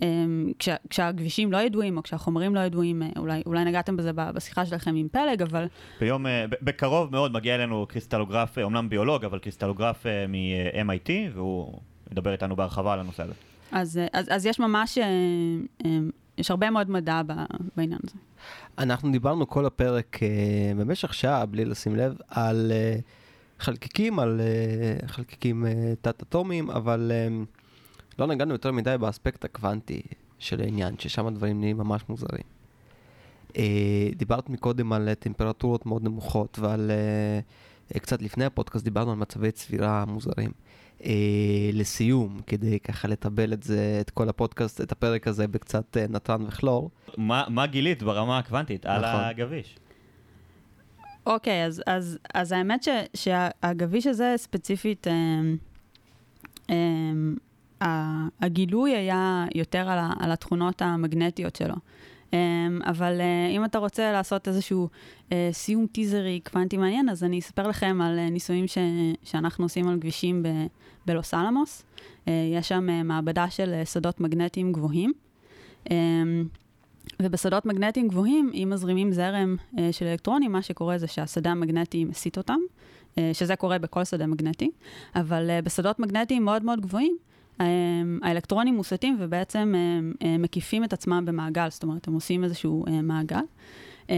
[0.02, 0.24] אה,
[0.58, 4.94] כשה, כשהכבישים לא ידועים, או כשהחומרים לא ידועים, אה, אולי, אולי נגעתם בזה בשיחה שלכם
[4.96, 5.66] עם פלג, אבל
[6.00, 11.78] ביום, אה, בקרוב מאוד מגיע אלינו קריסטלוגרף, אה, אומנם ביולוג, אבל קריסטלוגרף אה, מ-MIT, והוא
[12.12, 13.32] ידבר איתנו בהרחבה על הנושא הזה.
[13.72, 15.04] אז, אה, אז, אז יש ממש, אה,
[15.84, 15.98] אה,
[16.38, 17.22] יש הרבה מאוד מדע
[17.76, 18.16] בעניין הזה.
[18.78, 20.28] אנחנו דיברנו כל הפרק אה,
[20.76, 22.96] במשך שעה, בלי לשים לב, על אה,
[23.60, 27.28] חלקיקים, על אה, חלקיקים אה, תת-אטומיים, אבל אה,
[28.18, 30.02] לא נגענו יותר מדי באספקט הקוונטי
[30.38, 32.44] של העניין, ששם הדברים נהיים ממש מוזרים.
[33.56, 36.90] אה, דיברת מקודם על טמפרטורות מאוד נמוכות, ועל...
[37.98, 40.50] קצת לפני הפודקאסט דיברנו על מצבי צבירה מוזרים.
[41.04, 46.06] אה, לסיום, כדי ככה לטבל את זה, את כל הפודקאסט, את הפרק הזה בקצת אה,
[46.08, 46.90] נתרן וכלור.
[47.16, 49.20] מה, מה גילית ברמה הקוונטית על נכון.
[49.20, 49.76] הגביש?
[51.30, 55.56] אוקיי, אז, אז, אז האמת ש, שהגביש הזה ספציפית, אמ,
[56.70, 57.36] אמ,
[57.80, 61.74] ה- הגילוי היה יותר על, ה, על התכונות המגנטיות שלו.
[62.32, 62.38] אמ,
[62.86, 64.88] אבל אה, אם אתה רוצה לעשות איזשהו
[65.32, 68.78] אה, סיום טיזרי קוונטי מעניין, אז אני אספר לכם על אה, ניסויים ש,
[69.22, 70.48] שאנחנו עושים על כבישים ב,
[71.06, 71.82] בלוס אלמוס.
[72.28, 75.12] אה, יש שם אה, מעבדה של אה, שדות מגנטיים גבוהים.
[75.90, 76.44] אמ,
[77.22, 82.36] ובשדות מגנטיים גבוהים, אם מזרימים זרם אה, של אלקטרונים, מה שקורה זה שהשדה המגנטי מסיט
[82.38, 82.58] אותם,
[83.18, 84.70] אה, שזה קורה בכל שדה מגנטי,
[85.14, 87.16] אבל אה, בשדות מגנטיים מאוד מאוד גבוהים,
[87.60, 87.66] אה,
[88.22, 93.02] האלקטרונים מוסטים ובעצם אה, אה, מקיפים את עצמם במעגל, זאת אומרת, הם עושים איזשהו אה,
[93.02, 93.44] מעגל.
[94.10, 94.16] אה,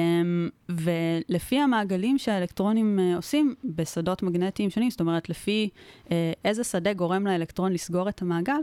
[0.69, 5.69] ולפי המעגלים שהאלקטרונים אה, עושים בשדות מגנטיים שונים, זאת אומרת, לפי
[6.11, 8.61] אה, איזה שדה גורם לאלקטרון לסגור את המעגל,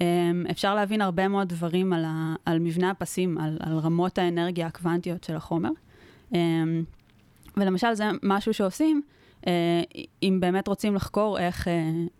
[0.00, 4.66] אמ, אפשר להבין הרבה מאוד דברים על, ה, על מבנה הפסים, על, על רמות האנרגיה
[4.66, 5.70] הקוונטיות של החומר.
[6.34, 6.84] אמ,
[7.56, 9.02] ולמשל, זה משהו שעושים,
[10.22, 11.72] אם באמת רוצים לחקור איך, אה,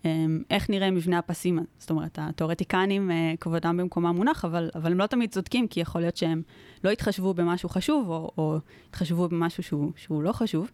[0.05, 1.59] אמ, איך נראה מבנה הפסים.
[1.79, 6.01] זאת אומרת, התיאורטיקנים, אה, כבודם במקומם מונח, אבל, אבל הם לא תמיד צודקים, כי יכול
[6.01, 6.43] להיות שהם
[6.85, 8.59] לא התחשבו במשהו חשוב, או, או
[8.89, 10.71] התחשבו במשהו שהוא, שהוא לא חשוב.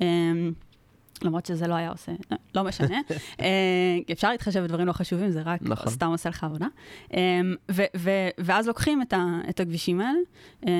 [0.00, 0.52] אמ,
[1.22, 3.00] למרות שזה לא היה עושה, אה, לא משנה.
[3.40, 5.92] אה, אפשר להתחשב בדברים לא חשובים, זה רק נכון.
[5.92, 6.66] סתם עושה לך עבודה.
[7.14, 7.40] אה,
[7.70, 10.18] ו- ו- ואז לוקחים את, ה- את הכבישים האלה,
[10.66, 10.72] אה,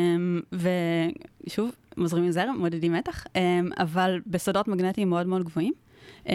[1.47, 5.73] ושוב, מזרימים זרם, מודדים מתח, אה, אבל בשדות מגנטיים מאוד מאוד גבוהים.
[6.29, 6.35] אה,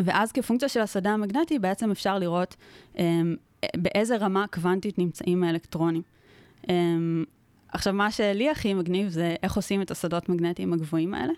[0.00, 2.56] ואז כפונקציה של השדה המגנטי, בעצם אפשר לראות
[2.98, 3.20] אה,
[3.76, 6.02] באיזה רמה קוונטית נמצאים האלקטרונים.
[6.70, 6.74] אה,
[7.68, 11.32] עכשיו, מה שלי הכי מגניב זה איך עושים את השדות מגנטיים הגבוהים האלה.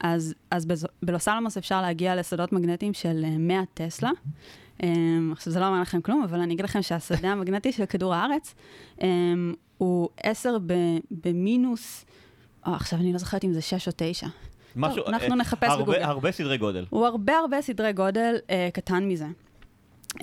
[0.00, 0.66] אז, אז
[1.02, 5.66] בלוס אלמוס אפשר להגיע לשדות מגנטיים של אה, 100 טסלה, um, אמ, עכשיו, זה לא
[5.66, 8.54] אומר לכם כלום, אבל אני אגיד לכם שהשדה המגנטי של כדור הארץ
[9.02, 10.72] אמ, הוא 10 ב-
[11.10, 12.04] במינוס,
[12.66, 14.26] או, עכשיו אני לא זוכרת אם זה 6 או 9.
[14.76, 16.02] משהו, אנחנו אה, נחפש הרבה- בגוגל.
[16.02, 16.84] הרבה סדרי גודל.
[16.90, 19.26] הוא הרבה הרבה סדרי גודל אה, קטן מזה.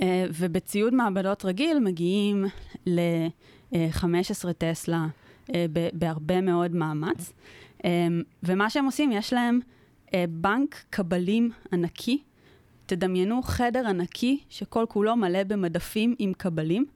[0.02, 2.44] אה, ובציוד מעבדות רגיל מגיעים
[2.86, 3.76] ל-15
[4.58, 5.06] טסלה
[5.54, 7.32] אה, ב- בהרבה מאוד מאמץ.
[7.84, 8.06] אה,
[8.42, 9.60] ומה שהם עושים, יש להם
[10.14, 12.22] אה, בנק קבלים ענקי.
[12.86, 16.86] תדמיינו חדר ענקי שכל כולו מלא במדפים עם קבלים.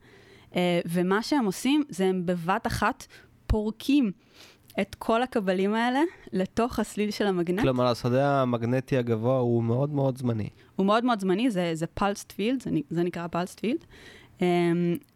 [0.55, 3.05] אה, ומה שהם עושים זה הם בבת אחת
[3.47, 4.11] פורקים
[4.81, 6.01] את כל הקבלים האלה
[6.33, 7.61] לתוך הסליל של המגנט.
[7.61, 10.49] כלומר, השדה המגנטי הגבוה הוא מאוד מאוד זמני.
[10.75, 13.85] הוא מאוד מאוד זמני, זה, זה פלסט פילד, זה, זה נקרא פלסט פילד.
[14.39, 14.41] Um,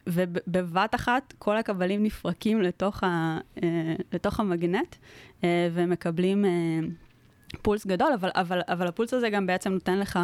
[0.07, 3.61] ובבת אחת כל הקבלים נפרקים לתוך, ה, uh,
[4.13, 6.47] לתוך המגנט uh, ומקבלים uh,
[7.61, 10.19] פולס גדול, אבל, אבל, אבל הפולס הזה גם בעצם נותן לך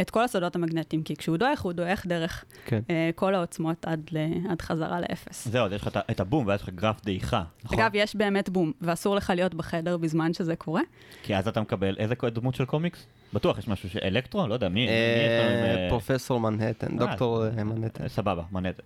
[0.00, 2.80] את כל הסודות המגנטיים, כי כשהוא דועך, הוא דועך דרך כן.
[2.86, 4.18] uh, כל העוצמות עד, ל,
[4.50, 5.48] עד חזרה לאפס.
[5.48, 7.78] זהו, אז יש לך את את הבום ואז יש לך גרף דעיכה, נכון?
[7.78, 10.82] אגב, יש באמת בום, ואסור לך להיות בחדר בזמן שזה קורה.
[11.22, 13.06] כי אז אתה מקבל איזה דמות של קומיקס?
[13.32, 13.96] בטוח יש משהו ש...
[13.96, 14.46] אלקטרו?
[14.46, 14.88] לא יודע, מי?
[14.88, 18.82] אה, אה, פרופסור מנהטן, אה, דוקטור אה, מנהטן, אה, סבבה, מנהטן.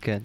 [0.00, 0.18] כן.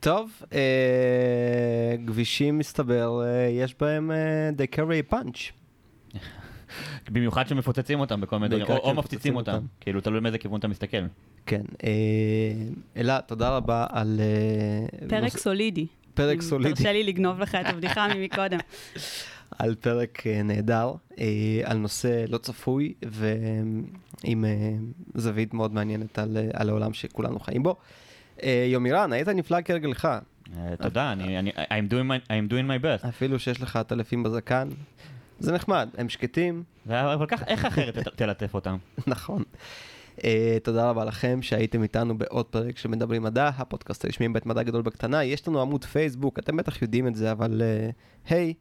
[0.00, 5.57] טוב, אה, כבישים מסתבר, אה, יש בהם אה, they carry punch.
[7.10, 9.58] במיוחד שמפוצצים אותם בכל מיני דברים, או- כשמפוצצים מפציצים אותם.
[9.80, 10.96] כאילו, תלוי מאיזה כיוון אתה מסתכל.
[11.46, 11.62] כן.
[11.84, 11.88] אה,
[12.96, 14.20] אלה, תודה רבה על...
[14.20, 15.86] אה, פרק סולידי.
[16.14, 16.74] פרק סולידי.
[16.74, 18.58] תרשה לי לגנוב לך את הבדיחה ממקודם.
[19.58, 20.92] על פרק אה, נהדר,
[21.64, 24.44] על נושא לא צפוי ועם
[25.14, 27.76] זווית מאוד מעניינת על, על העולם שכולנו חיים בו.
[28.72, 31.38] יומירן, היית נפלא כהרגלך, אה, תודה, אני...
[31.38, 33.08] אני- I'm doing my- I'm doing my best.
[33.08, 34.68] אפילו שיש לך עטלפים בזקן.
[35.38, 38.76] זה נחמד, הם שקטים, אבל כך, איך אחרת תלטף אותם?
[39.06, 39.42] נכון.
[40.18, 40.20] Uh,
[40.62, 44.82] תודה רבה לכם שהייתם איתנו בעוד פרק של מדברים מדע, הפודקאסט הרשמי בית מדע גדול
[44.82, 45.24] בקטנה.
[45.24, 47.90] יש לנו עמוד פייסבוק, אתם בטח יודעים את זה, אבל אה,
[48.28, 48.54] היי,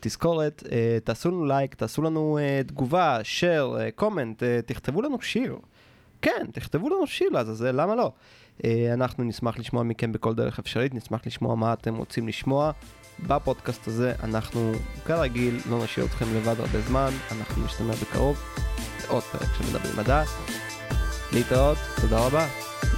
[0.00, 0.70] תזכורת, uh,
[1.04, 5.56] תעשו לנו לייק, תעשו לנו uh, תגובה, share, קומנט, תכתבו לנו שיר.
[6.22, 8.12] כן, תכתבו לנו שיר לעזאזל, למה לא?
[8.94, 12.72] אנחנו נשמח לשמוע מכם בכל דרך אפשרית, נשמח לשמוע מה אתם רוצים לשמוע.
[13.20, 14.72] בפודקאסט הזה אנחנו
[15.04, 18.42] כרגיל לא נשאיר אתכם לבד הרבה זמן, אנחנו נשתמע בקרוב.
[19.08, 20.22] עוד פרק של מדברים מדע.
[21.32, 22.46] להתראות, תודה רבה.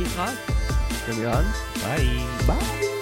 [0.01, 0.39] להתראות.
[1.07, 2.25] ביי.
[2.47, 2.98] ביי.